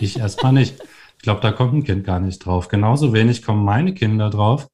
Ich 0.00 0.18
erstmal 0.18 0.52
nicht. 0.52 0.80
Ich 1.16 1.22
glaube, 1.22 1.40
da 1.40 1.50
kommt 1.50 1.74
ein 1.74 1.82
Kind 1.82 2.04
gar 2.04 2.20
nicht 2.20 2.38
drauf. 2.38 2.68
Genauso 2.68 3.12
wenig 3.12 3.42
kommen 3.42 3.64
meine 3.64 3.94
Kinder 3.94 4.30
drauf, 4.30 4.68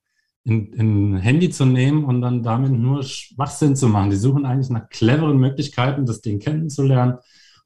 ein 0.46 1.16
Handy 1.16 1.50
zu 1.50 1.64
nehmen 1.64 2.04
und 2.04 2.20
dann 2.20 2.42
damit 2.42 2.72
nur 2.72 3.02
Schwachsinn 3.02 3.76
zu 3.76 3.88
machen. 3.88 4.10
Die 4.10 4.16
suchen 4.16 4.44
eigentlich 4.44 4.68
nach 4.68 4.88
cleveren 4.90 5.38
Möglichkeiten, 5.38 6.04
das 6.04 6.20
Ding 6.20 6.38
kennenzulernen 6.38 7.18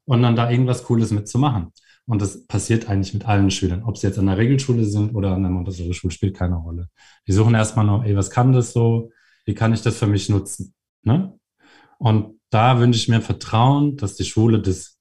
und 0.05 0.21
dann 0.21 0.35
da 0.35 0.49
irgendwas 0.49 0.83
Cooles 0.83 1.11
mitzumachen. 1.11 1.73
Und 2.05 2.21
das 2.21 2.47
passiert 2.47 2.89
eigentlich 2.89 3.13
mit 3.13 3.27
allen 3.27 3.51
Schülern. 3.51 3.83
Ob 3.83 3.97
sie 3.97 4.07
jetzt 4.07 4.17
an 4.17 4.25
der 4.25 4.37
Regelschule 4.37 4.85
sind 4.85 5.13
oder 5.13 5.35
an 5.35 5.43
der 5.43 5.51
Montessori-Schule, 5.51 6.11
spielt 6.11 6.35
keine 6.35 6.55
Rolle. 6.55 6.89
Die 7.27 7.33
suchen 7.33 7.53
erstmal 7.53 7.85
nur, 7.85 8.03
ey, 8.03 8.15
was 8.15 8.31
kann 8.31 8.51
das 8.51 8.73
so? 8.73 9.11
Wie 9.45 9.53
kann 9.53 9.73
ich 9.73 9.81
das 9.81 9.97
für 9.97 10.07
mich 10.07 10.29
nutzen? 10.29 10.73
Ne? 11.03 11.37
Und 11.99 12.39
da 12.49 12.79
wünsche 12.79 12.99
ich 12.99 13.09
mir 13.09 13.21
Vertrauen, 13.21 13.97
dass 13.97 14.15
die 14.15 14.23
Schule 14.23 14.59
das 14.59 14.97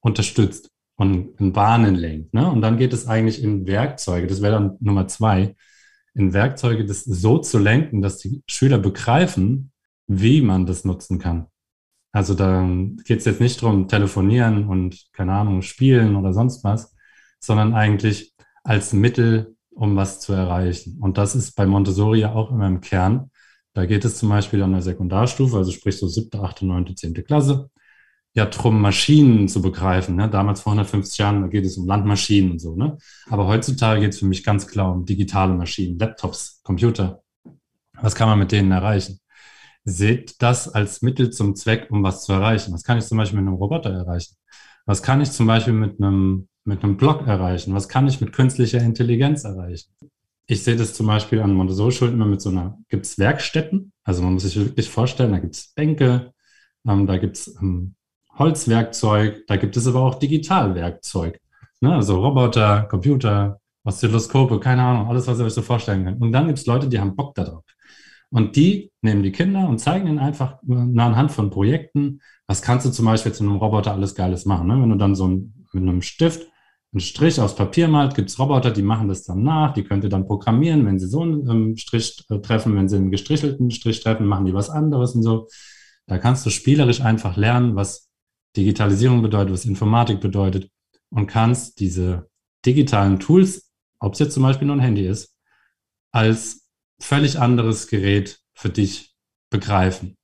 unterstützt 0.00 0.70
und 0.94 1.38
in 1.38 1.52
Bahnen 1.52 1.94
lenkt. 1.94 2.32
Ne? 2.32 2.50
Und 2.50 2.62
dann 2.62 2.78
geht 2.78 2.92
es 2.92 3.06
eigentlich 3.06 3.42
in 3.42 3.66
Werkzeuge, 3.66 4.26
das 4.26 4.40
wäre 4.40 4.52
dann 4.52 4.76
Nummer 4.80 5.08
zwei, 5.08 5.56
in 6.16 6.32
Werkzeuge 6.32 6.86
das 6.86 7.04
so 7.04 7.38
zu 7.38 7.58
lenken, 7.58 8.00
dass 8.00 8.18
die 8.18 8.42
Schüler 8.48 8.78
begreifen, 8.78 9.70
wie 10.06 10.40
man 10.40 10.66
das 10.66 10.84
nutzen 10.84 11.18
kann. 11.18 11.46
Also 12.12 12.32
da 12.32 12.66
geht 13.04 13.18
es 13.18 13.26
jetzt 13.26 13.40
nicht 13.40 13.62
darum, 13.62 13.88
telefonieren 13.88 14.66
und, 14.66 15.08
keine 15.12 15.34
Ahnung, 15.34 15.60
spielen 15.60 16.16
oder 16.16 16.32
sonst 16.32 16.64
was, 16.64 16.94
sondern 17.38 17.74
eigentlich 17.74 18.34
als 18.64 18.94
Mittel, 18.94 19.54
um 19.70 19.96
was 19.96 20.20
zu 20.20 20.32
erreichen. 20.32 20.98
Und 21.00 21.18
das 21.18 21.34
ist 21.34 21.54
bei 21.54 21.66
Montessori 21.66 22.20
ja 22.20 22.32
auch 22.32 22.50
immer 22.50 22.66
im 22.66 22.80
Kern. 22.80 23.30
Da 23.74 23.84
geht 23.84 24.06
es 24.06 24.16
zum 24.16 24.30
Beispiel 24.30 24.62
an 24.62 24.72
der 24.72 24.80
Sekundarstufe, 24.80 25.58
also 25.58 25.70
sprich 25.70 25.98
so 25.98 26.08
siebte, 26.08 26.40
achte, 26.40 26.64
neunte, 26.64 26.94
zehnte 26.94 27.22
Klasse, 27.22 27.70
ja 28.36 28.46
drum, 28.46 28.80
Maschinen 28.80 29.48
zu 29.48 29.62
begreifen. 29.62 30.14
Ne? 30.14 30.28
Damals 30.28 30.60
vor 30.60 30.72
150 30.72 31.18
Jahren, 31.18 31.40
da 31.40 31.48
geht 31.48 31.64
es 31.64 31.78
um 31.78 31.86
Landmaschinen 31.86 32.52
und 32.52 32.58
so. 32.58 32.76
Ne? 32.76 32.98
Aber 33.28 33.46
heutzutage 33.46 34.00
geht 34.00 34.12
es 34.12 34.18
für 34.18 34.26
mich 34.26 34.44
ganz 34.44 34.66
klar 34.66 34.92
um 34.92 35.06
digitale 35.06 35.54
Maschinen, 35.54 35.98
Laptops, 35.98 36.60
Computer. 36.62 37.22
Was 37.94 38.14
kann 38.14 38.28
man 38.28 38.38
mit 38.38 38.52
denen 38.52 38.70
erreichen? 38.70 39.20
Seht 39.84 40.42
das 40.42 40.68
als 40.68 41.00
Mittel 41.00 41.30
zum 41.30 41.56
Zweck, 41.56 41.88
um 41.90 42.02
was 42.02 42.24
zu 42.24 42.32
erreichen. 42.32 42.74
Was 42.74 42.82
kann 42.82 42.98
ich 42.98 43.06
zum 43.06 43.16
Beispiel 43.16 43.40
mit 43.40 43.48
einem 43.48 43.56
Roboter 43.56 43.90
erreichen? 43.90 44.36
Was 44.84 45.02
kann 45.02 45.20
ich 45.22 45.32
zum 45.32 45.46
Beispiel 45.46 45.72
mit 45.72 46.00
einem, 46.00 46.48
mit 46.64 46.84
einem 46.84 46.98
Blog 46.98 47.26
erreichen? 47.26 47.74
Was 47.74 47.88
kann 47.88 48.06
ich 48.06 48.20
mit 48.20 48.32
künstlicher 48.32 48.82
Intelligenz 48.82 49.44
erreichen? 49.44 49.90
Ich 50.46 50.62
sehe 50.62 50.76
das 50.76 50.92
zum 50.92 51.06
Beispiel 51.06 51.40
an 51.40 51.54
Montessori-Schulen 51.54 52.14
immer 52.14 52.26
mit 52.26 52.40
so 52.42 52.50
einer, 52.50 52.78
gibt 52.88 53.06
es 53.06 53.18
Werkstätten, 53.18 53.92
also 54.04 54.22
man 54.22 54.34
muss 54.34 54.44
sich 54.44 54.56
wirklich 54.56 54.88
vorstellen, 54.88 55.32
da 55.32 55.40
gibt 55.40 55.56
es 55.56 55.72
Bänke, 55.74 56.32
ähm, 56.86 57.08
da 57.08 57.16
gibt 57.16 57.36
es 57.36 57.56
ähm, 57.60 57.95
Holzwerkzeug, 58.38 59.46
da 59.46 59.56
gibt 59.56 59.76
es 59.76 59.86
aber 59.86 60.02
auch 60.02 60.16
Digitalwerkzeug. 60.16 61.40
Ne? 61.80 61.94
Also 61.94 62.20
Roboter, 62.20 62.82
Computer, 62.82 63.60
Oszilloskope, 63.84 64.60
keine 64.60 64.82
Ahnung, 64.82 65.08
alles, 65.08 65.26
was 65.26 65.38
ihr 65.38 65.44
euch 65.44 65.54
so 65.54 65.62
vorstellen 65.62 66.04
könnt. 66.04 66.20
Und 66.20 66.32
dann 66.32 66.46
gibt 66.46 66.58
es 66.58 66.66
Leute, 66.66 66.88
die 66.88 66.98
haben 66.98 67.14
Bock 67.14 67.34
darauf. 67.34 67.64
Und 68.30 68.56
die 68.56 68.92
nehmen 69.02 69.22
die 69.22 69.32
Kinder 69.32 69.68
und 69.68 69.78
zeigen 69.78 70.08
ihnen 70.08 70.18
einfach 70.18 70.58
anhand 70.68 71.30
von 71.30 71.50
Projekten, 71.50 72.20
was 72.46 72.60
kannst 72.60 72.84
du 72.86 72.90
zum 72.90 73.06
Beispiel 73.06 73.32
zu 73.32 73.44
einem 73.44 73.56
Roboter 73.56 73.92
alles 73.92 74.14
Geiles 74.14 74.44
machen. 74.44 74.66
Ne? 74.66 74.80
Wenn 74.80 74.90
du 74.90 74.96
dann 74.96 75.14
so 75.14 75.28
ein, 75.28 75.66
mit 75.72 75.82
einem 75.82 76.02
Stift 76.02 76.46
einen 76.92 77.00
Strich 77.00 77.40
aus 77.40 77.54
Papier 77.54 77.88
malt, 77.88 78.14
gibt 78.14 78.30
es 78.30 78.38
Roboter, 78.38 78.70
die 78.70 78.82
machen 78.82 79.08
das 79.08 79.24
dann 79.24 79.42
nach, 79.42 79.74
die 79.74 79.84
könnt 79.84 80.04
ihr 80.04 80.10
dann 80.10 80.26
programmieren, 80.26 80.86
wenn 80.86 80.98
sie 80.98 81.06
so 81.06 81.22
einen 81.22 81.48
ähm, 81.48 81.76
Strich 81.76 82.24
äh, 82.30 82.38
treffen, 82.38 82.76
wenn 82.76 82.88
sie 82.88 82.96
einen 82.96 83.10
gestrichelten 83.10 83.70
Strich 83.70 84.00
treffen, 84.00 84.26
machen 84.26 84.46
die 84.46 84.54
was 84.54 84.70
anderes 84.70 85.14
und 85.14 85.22
so. 85.22 85.48
Da 86.06 86.18
kannst 86.18 86.46
du 86.46 86.50
spielerisch 86.50 87.00
einfach 87.00 87.36
lernen, 87.36 87.76
was 87.76 88.05
Digitalisierung 88.56 89.22
bedeutet, 89.22 89.52
was 89.52 89.64
Informatik 89.64 90.20
bedeutet 90.20 90.70
und 91.10 91.26
kannst 91.26 91.80
diese 91.80 92.28
digitalen 92.64 93.18
Tools, 93.18 93.72
ob 93.98 94.14
es 94.14 94.18
jetzt 94.18 94.34
zum 94.34 94.42
Beispiel 94.42 94.66
nur 94.66 94.76
ein 94.76 94.80
Handy 94.80 95.06
ist, 95.06 95.34
als 96.12 96.68
völlig 97.00 97.38
anderes 97.38 97.88
Gerät 97.88 98.40
für 98.54 98.70
dich 98.70 99.14
begreifen. 99.50 100.16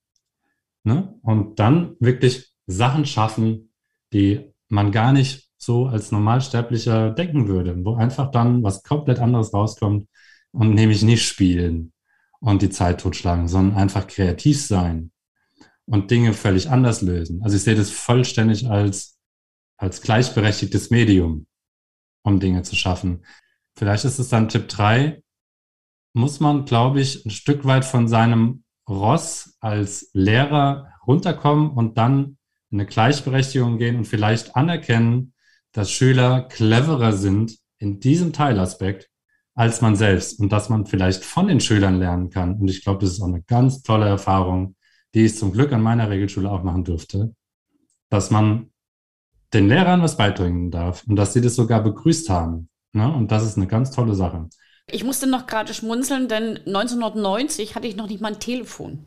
Ne? 0.85 1.19
Und 1.23 1.59
dann 1.59 1.97
wirklich 2.01 2.53
Sachen 2.67 3.07
schaffen, 3.07 3.73
die 4.13 4.53
man 4.69 4.91
gar 4.91 5.13
nicht 5.13 5.51
so 5.57 5.87
als 5.87 6.11
Normalsterblicher 6.11 7.11
denken 7.11 7.47
würde, 7.47 7.85
wo 7.85 7.95
einfach 7.95 8.31
dann 8.31 8.63
was 8.63 8.83
komplett 8.83 9.21
anderes 9.21 9.55
rauskommt 9.55 10.09
und 10.51 10.75
nämlich 10.75 11.03
nicht 11.03 11.25
spielen 11.25 11.93
und 12.41 12.63
die 12.63 12.71
Zeit 12.71 13.01
totschlagen, 13.01 13.47
sondern 13.47 13.77
einfach 13.77 14.07
kreativ 14.07 14.61
sein, 14.61 15.12
und 15.87 16.11
Dinge 16.11 16.33
völlig 16.33 16.71
anders 16.71 17.03
lösen. 17.03 17.43
Also 17.43 17.57
ich 17.57 17.63
sehe 17.63 17.75
das 17.75 17.91
vollständig 17.91 18.69
als, 18.69 19.19
als 19.77 20.03
gleichberechtigtes 20.03 20.91
Medium, 20.91 21.47
um 22.23 22.41
Dinge 22.41 22.63
zu 22.63 22.77
schaffen. 22.77 23.25
Vielleicht 23.77 24.05
ist 24.05 24.19
es 24.19 24.29
dann 24.29 24.49
Tipp 24.49 24.69
drei 24.69 25.23
muss 26.15 26.41
man, 26.41 26.65
glaube 26.65 27.01
ich, 27.01 27.25
ein 27.25 27.31
Stück 27.31 27.65
weit 27.65 27.85
von 27.85 28.09
seinem 28.09 28.65
Ross 28.89 29.57
als 29.61 30.11
Lehrer 30.13 30.93
runterkommen 31.07 31.71
und 31.71 31.97
dann 31.99 32.37
in 32.71 32.81
eine 32.81 32.87
Gleichberechtigung 32.87 33.79
gehen 33.79 33.97
und 33.97 34.05
vielleicht 34.05 34.57
anerkennen, 34.57 35.33
dass 35.73 35.91
Schüler 35.91 36.43
cleverer 36.43 37.13
sind 37.13 37.59
in 37.79 38.01
diesem 38.01 38.33
Teilaspekt 38.33 39.09
als 39.55 39.83
man 39.83 39.97
selbst 39.97 40.41
und 40.41 40.51
dass 40.51 40.69
man 40.71 40.87
vielleicht 40.87 41.25
von 41.25 41.49
den 41.49 41.61
Schülern 41.61 41.99
lernen 41.99 42.31
kann. 42.31 42.59
Und 42.59 42.69
ich 42.69 42.83
glaube, 42.83 43.01
das 43.01 43.15
ist 43.15 43.21
auch 43.21 43.27
eine 43.27 43.43
ganz 43.43 43.83
tolle 43.83 44.07
Erfahrung, 44.07 44.77
die 45.15 45.27
ich 45.27 45.37
zum 45.37 45.53
Glück 45.53 45.73
an 45.73 45.83
meiner 45.83 46.11
Regelschule 46.11 46.51
auch 46.51 46.63
machen 46.63 46.85
durfte, 46.85 47.35
dass 48.09 48.31
man 48.31 48.71
den 49.53 49.69
Lehrern 49.69 50.03
was 50.03 50.17
beibringen 50.17 50.71
darf 50.71 51.05
und 51.07 51.17
dass 51.17 51.33
sie 51.33 51.41
das 51.41 51.55
sogar 51.55 51.83
begrüßt 51.83 52.31
haben. 52.31 52.69
Ne? 52.93 53.13
Und 53.13 53.31
das 53.31 53.45
ist 53.45 53.57
eine 53.57 53.67
ganz 53.67 53.91
tolle 53.91 54.15
Sache. 54.15 54.49
Ich 54.87 55.05
musste 55.05 55.27
noch 55.27 55.47
gerade 55.47 55.75
schmunzeln, 55.75 56.29
denn 56.29 56.59
1990 56.67 57.75
hatte 57.75 57.87
ich 57.87 57.97
noch 57.97 58.09
nicht 58.09 58.21
mal 58.21 58.33
ein 58.33 58.41
Telefon. 58.41 59.07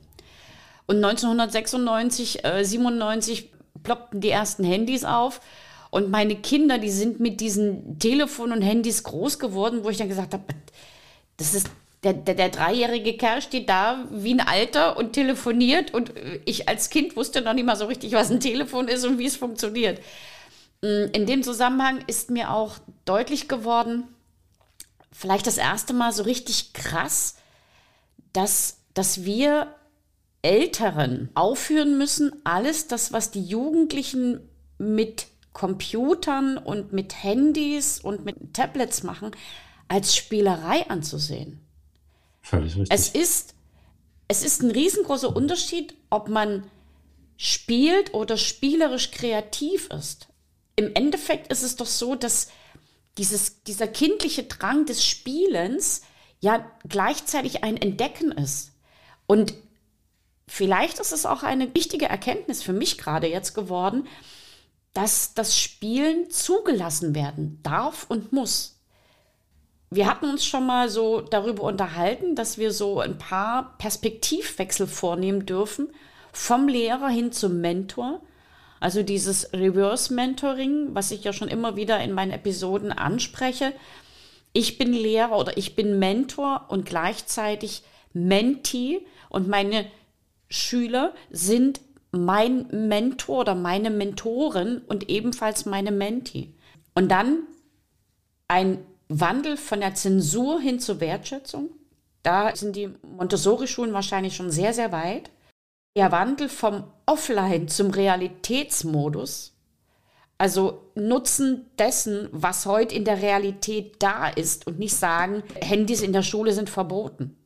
Und 0.87 0.97
1996, 0.97 2.45
äh, 2.45 2.63
97 2.63 3.51
ploppten 3.83 4.21
die 4.21 4.29
ersten 4.29 4.63
Handys 4.63 5.03
auf. 5.03 5.41
Und 5.89 6.09
meine 6.09 6.35
Kinder, 6.35 6.77
die 6.77 6.89
sind 6.89 7.19
mit 7.19 7.41
diesen 7.41 7.99
Telefon 7.99 8.51
und 8.51 8.61
Handys 8.61 9.03
groß 9.03 9.39
geworden, 9.39 9.83
wo 9.83 9.89
ich 9.89 9.97
dann 9.97 10.09
gesagt 10.09 10.33
habe, 10.33 10.43
das 11.37 11.53
ist 11.53 11.69
der, 12.05 12.13
der, 12.13 12.35
der, 12.35 12.49
dreijährige 12.49 13.17
Kerl 13.17 13.41
steht 13.41 13.67
da 13.67 14.05
wie 14.11 14.35
ein 14.35 14.39
Alter 14.39 14.95
und 14.95 15.13
telefoniert 15.13 15.91
und 15.91 16.13
ich 16.45 16.69
als 16.69 16.91
Kind 16.91 17.15
wusste 17.15 17.41
noch 17.41 17.53
nicht 17.53 17.65
mal 17.65 17.75
so 17.75 17.85
richtig, 17.85 18.13
was 18.13 18.29
ein 18.29 18.39
Telefon 18.39 18.87
ist 18.87 19.03
und 19.05 19.17
wie 19.17 19.25
es 19.25 19.35
funktioniert. 19.35 19.99
Mm, 20.83 21.05
in 21.13 21.25
dem 21.25 21.41
Zusammenhang 21.41 22.03
ist 22.05 22.29
mir 22.29 22.51
auch 22.51 22.77
deutlich 23.05 23.47
geworden, 23.47 24.03
vielleicht 25.11 25.47
das 25.47 25.57
erste 25.57 25.93
Mal 25.93 26.11
so 26.11 26.21
richtig 26.23 26.73
krass, 26.73 27.37
dass, 28.33 28.77
dass 28.93 29.25
wir 29.25 29.73
Älteren 30.43 31.29
aufführen 31.33 31.97
müssen, 31.97 32.31
alles 32.43 32.87
das, 32.87 33.13
was 33.13 33.31
die 33.31 33.43
Jugendlichen 33.43 34.47
mit 34.77 35.25
Computern 35.53 36.59
und 36.59 36.93
mit 36.93 37.23
Handys 37.23 37.99
und 37.99 38.25
mit 38.25 38.53
Tablets 38.53 39.01
machen, 39.01 39.31
als 39.87 40.15
Spielerei 40.15 40.87
anzusehen. 40.87 41.64
Völlig 42.45 42.77
richtig. 42.77 42.91
Es 42.91 43.09
ist, 43.09 43.55
es 44.27 44.43
ist 44.43 44.61
ein 44.61 44.69
riesengroßer 44.69 45.35
Unterschied, 45.35 45.95
ob 46.11 46.29
man 46.29 46.63
spielt 47.37 48.13
oder 48.13 48.37
spielerisch 48.37 49.09
kreativ 49.09 49.87
ist. 49.87 50.27
Im 50.75 50.93
Endeffekt 50.93 51.51
ist 51.51 51.63
es 51.63 51.75
doch 51.75 51.87
so, 51.87 52.13
dass 52.13 52.49
dieses, 53.17 53.63
dieser 53.63 53.87
kindliche 53.87 54.43
Drang 54.43 54.85
des 54.85 55.03
Spielens 55.03 56.03
ja 56.39 56.69
gleichzeitig 56.87 57.63
ein 57.63 57.77
Entdecken 57.77 58.31
ist. 58.31 58.73
Und 59.25 59.55
vielleicht 60.47 60.99
ist 60.99 61.13
es 61.13 61.25
auch 61.25 61.41
eine 61.41 61.73
wichtige 61.73 62.05
Erkenntnis 62.05 62.61
für 62.61 62.73
mich 62.73 62.99
gerade 62.99 63.25
jetzt 63.25 63.55
geworden, 63.55 64.07
dass 64.93 65.33
das 65.33 65.59
Spielen 65.59 66.29
zugelassen 66.29 67.15
werden 67.15 67.59
darf 67.63 68.05
und 68.07 68.33
muss 68.33 68.74
wir 69.95 70.07
hatten 70.07 70.29
uns 70.29 70.45
schon 70.45 70.65
mal 70.65 70.89
so 70.89 71.21
darüber 71.21 71.63
unterhalten, 71.63 72.35
dass 72.35 72.57
wir 72.57 72.71
so 72.71 72.99
ein 72.99 73.17
paar 73.17 73.77
Perspektivwechsel 73.77 74.87
vornehmen 74.87 75.45
dürfen, 75.45 75.89
vom 76.31 76.67
Lehrer 76.67 77.09
hin 77.09 77.31
zum 77.31 77.61
Mentor. 77.61 78.21
Also 78.79 79.03
dieses 79.03 79.53
Reverse 79.53 80.13
Mentoring, 80.13 80.93
was 80.93 81.11
ich 81.11 81.23
ja 81.23 81.33
schon 81.33 81.47
immer 81.47 81.75
wieder 81.75 81.99
in 82.01 82.11
meinen 82.11 82.31
Episoden 82.31 82.91
anspreche. 82.91 83.73
Ich 84.53 84.77
bin 84.77 84.93
Lehrer 84.93 85.37
oder 85.37 85.57
ich 85.57 85.75
bin 85.75 85.97
Mentor 85.97 86.65
und 86.67 86.85
gleichzeitig 86.85 87.83
Mentee 88.13 89.05
und 89.29 89.47
meine 89.47 89.85
Schüler 90.49 91.13
sind 91.29 91.81
mein 92.11 92.67
Mentor 92.71 93.39
oder 93.39 93.55
meine 93.55 93.89
Mentorin 93.89 94.81
und 94.87 95.09
ebenfalls 95.09 95.65
meine 95.65 95.91
Mentee. 95.91 96.53
Und 96.93 97.09
dann 97.09 97.39
ein 98.47 98.79
Wandel 99.07 99.57
von 99.57 99.79
der 99.79 99.93
Zensur 99.93 100.59
hin 100.59 100.79
zur 100.79 100.99
Wertschätzung. 100.99 101.69
Da 102.23 102.55
sind 102.55 102.75
die 102.75 102.89
Montessori-Schulen 103.03 103.93
wahrscheinlich 103.93 104.35
schon 104.35 104.49
sehr, 104.49 104.73
sehr 104.73 104.91
weit. 104.91 105.29
Der 105.95 106.11
Wandel 106.11 106.49
vom 106.49 106.85
Offline 107.05 107.67
zum 107.67 107.91
Realitätsmodus. 107.91 109.53
Also 110.37 110.91
Nutzen 110.95 111.69
dessen, 111.79 112.27
was 112.31 112.65
heute 112.65 112.95
in 112.95 113.05
der 113.05 113.21
Realität 113.21 113.95
da 113.99 114.27
ist 114.27 114.67
und 114.67 114.79
nicht 114.79 114.95
sagen, 114.95 115.43
Handys 115.61 116.01
in 116.01 116.11
der 116.11 116.23
Schule 116.23 116.51
sind 116.51 116.69
verboten. 116.69 117.37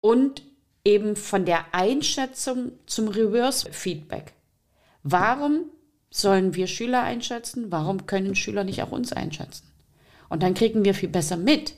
Und 0.00 0.42
eben 0.84 1.16
von 1.16 1.44
der 1.44 1.74
Einschätzung 1.74 2.72
zum 2.86 3.08
Reverse-Feedback. 3.08 4.32
Warum 5.02 5.64
sollen 6.10 6.54
wir 6.54 6.66
Schüler 6.66 7.02
einschätzen? 7.02 7.70
Warum 7.70 8.06
können 8.06 8.34
Schüler 8.34 8.64
nicht 8.64 8.82
auch 8.82 8.92
uns 8.92 9.12
einschätzen? 9.12 9.69
Und 10.30 10.42
dann 10.42 10.54
kriegen 10.54 10.84
wir 10.84 10.94
viel 10.94 11.10
besser 11.10 11.36
mit, 11.36 11.74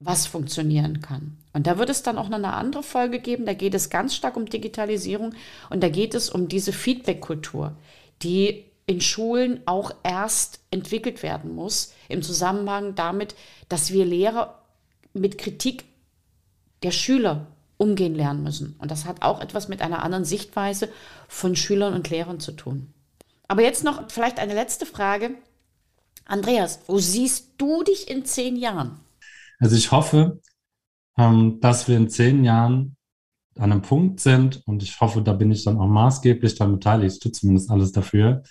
was 0.00 0.26
funktionieren 0.26 1.00
kann. 1.00 1.38
Und 1.54 1.66
da 1.66 1.78
wird 1.78 1.88
es 1.88 2.02
dann 2.02 2.18
auch 2.18 2.28
noch 2.28 2.36
eine 2.36 2.52
andere 2.52 2.82
Folge 2.82 3.18
geben, 3.18 3.46
da 3.46 3.54
geht 3.54 3.74
es 3.74 3.88
ganz 3.88 4.14
stark 4.14 4.36
um 4.36 4.46
Digitalisierung 4.46 5.34
und 5.70 5.82
da 5.82 5.88
geht 5.88 6.14
es 6.14 6.28
um 6.28 6.48
diese 6.48 6.72
Feedback-Kultur, 6.72 7.74
die 8.22 8.64
in 8.86 9.00
Schulen 9.00 9.60
auch 9.66 9.92
erst 10.02 10.60
entwickelt 10.70 11.22
werden 11.22 11.54
muss, 11.54 11.94
im 12.08 12.22
Zusammenhang 12.22 12.94
damit, 12.94 13.34
dass 13.68 13.92
wir 13.92 14.04
Lehrer 14.04 14.62
mit 15.12 15.38
Kritik 15.38 15.84
der 16.82 16.90
Schüler 16.90 17.46
umgehen 17.76 18.14
lernen 18.14 18.42
müssen. 18.42 18.76
Und 18.78 18.90
das 18.90 19.04
hat 19.04 19.22
auch 19.22 19.40
etwas 19.40 19.68
mit 19.68 19.82
einer 19.82 20.02
anderen 20.02 20.24
Sichtweise 20.24 20.88
von 21.28 21.56
Schülern 21.56 21.94
und 21.94 22.10
Lehrern 22.10 22.40
zu 22.40 22.52
tun. 22.52 22.92
Aber 23.46 23.62
jetzt 23.62 23.84
noch 23.84 24.10
vielleicht 24.10 24.38
eine 24.38 24.54
letzte 24.54 24.86
Frage. 24.86 25.30
Andreas, 26.28 26.80
wo 26.86 26.98
siehst 26.98 27.54
du 27.56 27.82
dich 27.82 28.08
in 28.08 28.24
zehn 28.26 28.56
Jahren? 28.56 29.00
Also 29.58 29.76
ich 29.76 29.90
hoffe, 29.90 30.40
ähm, 31.16 31.58
dass 31.60 31.88
wir 31.88 31.96
in 31.96 32.10
zehn 32.10 32.44
Jahren 32.44 32.96
an 33.56 33.72
einem 33.72 33.82
Punkt 33.82 34.20
sind 34.20 34.62
und 34.66 34.82
ich 34.82 35.00
hoffe, 35.00 35.22
da 35.22 35.32
bin 35.32 35.50
ich 35.50 35.64
dann 35.64 35.78
auch 35.78 35.88
maßgeblich 35.88 36.54
daran 36.54 36.74
beteiligt, 36.74 37.14
ich 37.14 37.20
tue 37.20 37.32
zumindest 37.32 37.70
alles 37.70 37.92
dafür, 37.92 38.42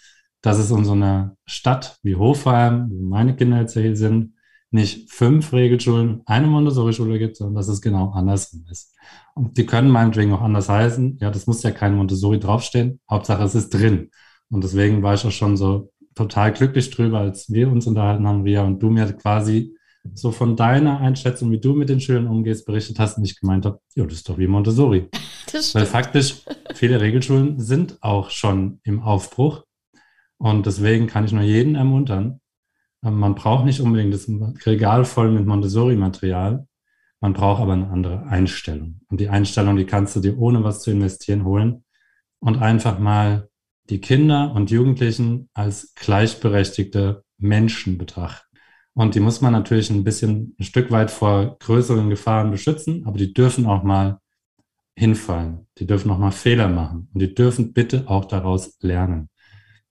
dass 0.41 0.57
es 0.57 0.71
in 0.71 0.85
so 0.85 0.93
einer 0.93 1.37
Stadt 1.45 1.99
wie 2.01 2.15
Hofheim, 2.15 2.89
wo 2.91 3.03
meine 3.03 3.35
Kinder 3.35 3.61
jetzt 3.61 3.73
hier 3.73 3.95
sind, 3.95 4.33
nicht 4.71 5.11
fünf 5.11 5.53
Regelschulen, 5.53 6.23
eine 6.25 6.47
Montessori-Schule 6.47 7.19
gibt, 7.19 7.37
sondern 7.37 7.55
dass 7.55 7.67
es 7.67 7.79
genau 7.79 8.09
andersrum 8.09 8.65
ist. 8.69 8.95
Und 9.35 9.55
die 9.57 9.65
können 9.67 9.89
meinetwegen 9.89 10.33
auch 10.33 10.41
anders 10.41 10.67
heißen. 10.67 11.19
Ja, 11.21 11.29
das 11.29 11.47
muss 11.47 11.63
ja 11.63 11.71
kein 11.71 11.95
Montessori 11.95 12.39
draufstehen. 12.39 12.99
Hauptsache, 13.09 13.43
es 13.43 13.55
ist 13.55 13.69
drin. 13.69 14.09
Und 14.49 14.63
deswegen 14.63 15.03
war 15.03 15.13
ich 15.13 15.23
auch 15.25 15.31
schon 15.31 15.55
so 15.55 15.91
total 16.17 16.51
glücklich 16.51 16.89
drüber, 16.89 17.19
als 17.19 17.51
wir 17.51 17.69
uns 17.71 17.87
unterhalten 17.87 18.27
haben, 18.27 18.43
Ria, 18.43 18.63
und 18.63 18.79
du 18.81 18.89
mir 18.89 19.11
quasi 19.13 19.75
so 20.13 20.31
von 20.31 20.55
deiner 20.55 20.99
Einschätzung, 20.99 21.51
wie 21.51 21.59
du 21.59 21.73
mit 21.73 21.89
den 21.89 21.99
Schülern 21.99 22.27
umgehst, 22.27 22.65
berichtet 22.65 22.99
hast 22.99 23.17
und 23.17 23.25
ich 23.25 23.39
gemeint 23.39 23.65
habe, 23.65 23.79
ja, 23.95 24.03
das 24.03 24.13
ist 24.13 24.29
doch 24.29 24.37
wie 24.37 24.47
Montessori. 24.47 25.09
Weil 25.73 25.85
faktisch 25.85 26.43
viele 26.73 26.99
Regelschulen 26.99 27.59
sind 27.59 27.97
auch 28.01 28.29
schon 28.29 28.79
im 28.83 29.01
Aufbruch. 29.01 29.63
Und 30.37 30.65
deswegen 30.65 31.07
kann 31.07 31.25
ich 31.25 31.31
nur 31.31 31.43
jeden 31.43 31.75
ermuntern, 31.75 32.41
man 33.01 33.35
braucht 33.35 33.65
nicht 33.65 33.79
unbedingt 33.79 34.13
das 34.13 34.29
Regal 34.65 35.05
voll 35.05 35.31
mit 35.31 35.45
Montessori-Material. 35.45 36.67
Man 37.19 37.33
braucht 37.33 37.61
aber 37.61 37.73
eine 37.73 37.89
andere 37.89 38.23
Einstellung. 38.27 39.01
Und 39.09 39.19
die 39.19 39.29
Einstellung, 39.29 39.77
die 39.77 39.85
kannst 39.85 40.15
du 40.15 40.19
dir 40.19 40.37
ohne 40.37 40.63
was 40.63 40.81
zu 40.81 40.91
investieren 40.91 41.45
holen 41.45 41.83
und 42.39 42.61
einfach 42.61 42.99
mal 42.99 43.49
die 43.89 44.01
Kinder 44.01 44.53
und 44.53 44.71
Jugendlichen 44.71 45.49
als 45.53 45.93
gleichberechtigte 45.95 47.23
Menschen 47.37 47.97
betrachten. 47.97 48.45
Und 48.93 49.15
die 49.15 49.19
muss 49.19 49.41
man 49.41 49.53
natürlich 49.53 49.89
ein 49.91 50.03
bisschen 50.03 50.55
ein 50.59 50.63
Stück 50.63 50.89
weit 50.91 51.11
vor 51.11 51.57
größeren 51.59 52.09
Gefahren 52.09 52.49
beschützen, 52.49 53.05
aber 53.05 53.17
die 53.17 53.33
dürfen 53.33 53.65
auch 53.67 53.83
mal 53.83 54.19
hinfallen. 54.95 55.67
Die 55.77 55.85
dürfen 55.85 56.09
auch 56.09 56.17
mal 56.17 56.31
Fehler 56.31 56.67
machen. 56.67 57.07
Und 57.13 57.21
die 57.21 57.35
dürfen 57.35 57.73
bitte 57.73 58.05
auch 58.07 58.25
daraus 58.25 58.77
lernen. 58.81 59.29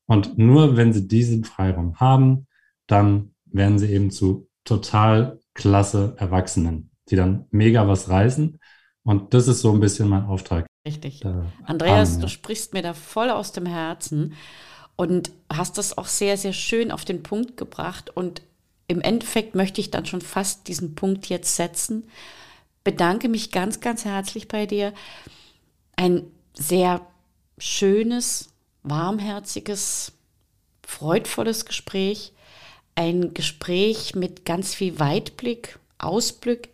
Und 0.07 0.37
nur 0.39 0.77
wenn 0.77 0.93
sie 0.93 1.07
diesen 1.07 1.45
Freiraum 1.45 2.01
haben, 2.01 2.47
dann 2.89 3.35
werden 3.45 3.79
sie 3.79 3.93
eben 3.93 4.11
zu 4.11 4.49
total 4.65 5.41
klasse 5.55 6.15
Erwachsenen, 6.19 6.91
die 7.09 7.17
dann 7.17 7.47
mega 7.51 7.87
was 7.87 8.09
reißen. 8.09 8.59
Und 9.05 9.35
das 9.35 9.47
ist 9.47 9.61
so 9.61 9.73
ein 9.73 9.81
bisschen 9.81 10.09
mein 10.09 10.25
Auftrag. 10.25 10.66
Richtig. 10.87 11.23
Andreas, 11.65 12.13
Arme, 12.13 12.23
du 12.23 12.29
sprichst 12.29 12.73
mir 12.73 12.83
da 12.83 12.95
voll 12.95 13.31
aus 13.31 13.53
dem 13.53 13.67
Herzen 13.67 14.35
und 14.95 15.33
hast 15.53 15.79
das 15.79 15.99
auch 15.99 16.07
sehr, 16.07 16.37
sehr 16.37 16.53
schön 16.53 16.91
auf 16.91 17.05
den 17.05 17.23
Punkt 17.23 17.57
gebracht. 17.57 18.11
Und 18.15 18.43
im 18.87 19.01
Endeffekt 19.01 19.55
möchte 19.55 19.81
ich 19.81 19.91
dann 19.91 20.07
schon 20.07 20.21
fast 20.21 20.69
diesen 20.69 20.95
Punkt 20.95 21.27
jetzt 21.27 21.57
setzen. 21.57 22.09
Bedanke 22.85 23.29
mich 23.29 23.51
ganz, 23.51 23.81
ganz 23.81 24.05
herzlich 24.05 24.49
bei 24.49 24.67
dir. 24.67 24.95
Ein 25.97 26.23
sehr 26.55 27.01
schönes, 27.59 28.51
warmherziges, 28.85 30.13
freudvolles 30.83 31.65
Gespräch 31.65 32.33
ein 32.97 33.35
Gespräch 33.35 34.17
mit 34.17 34.45
ganz 34.45 34.75
viel 34.75 34.99
Weitblick, 34.99 35.79
Ausblick 35.99 36.71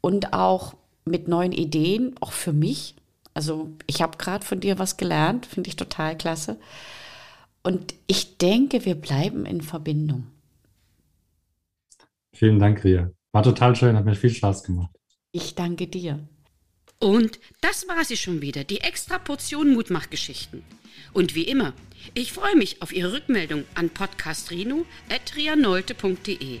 und 0.00 0.32
auch 0.32 0.74
mit 1.04 1.28
neuen 1.28 1.52
Ideen, 1.52 2.16
auch 2.20 2.32
für 2.32 2.52
mich. 2.52 2.94
Also 3.38 3.70
ich 3.86 4.02
habe 4.02 4.18
gerade 4.18 4.44
von 4.44 4.58
dir 4.58 4.80
was 4.80 4.96
gelernt, 4.96 5.46
finde 5.46 5.68
ich 5.68 5.76
total 5.76 6.18
klasse. 6.18 6.58
Und 7.62 7.94
ich 8.08 8.36
denke, 8.36 8.84
wir 8.84 8.96
bleiben 8.96 9.46
in 9.46 9.60
Verbindung. 9.60 10.26
Vielen 12.32 12.58
Dank, 12.58 12.82
Ria. 12.82 13.12
War 13.30 13.44
total 13.44 13.76
schön, 13.76 13.96
hat 13.96 14.04
mir 14.04 14.16
viel 14.16 14.30
Spaß 14.30 14.64
gemacht. 14.64 14.90
Ich 15.30 15.54
danke 15.54 15.86
dir. 15.86 16.18
Und 16.98 17.38
das 17.60 17.86
war 17.86 18.04
sie 18.04 18.16
schon 18.16 18.42
wieder, 18.42 18.64
die 18.64 18.80
extra 18.80 19.18
Portion 19.18 19.72
Mutmachgeschichten. 19.72 20.64
Und 21.12 21.36
wie 21.36 21.44
immer, 21.44 21.74
ich 22.14 22.32
freue 22.32 22.56
mich 22.56 22.82
auf 22.82 22.92
Ihre 22.92 23.12
Rückmeldung 23.12 23.62
an 23.76 23.90
podcastrino.trianolte.de. 23.90 26.60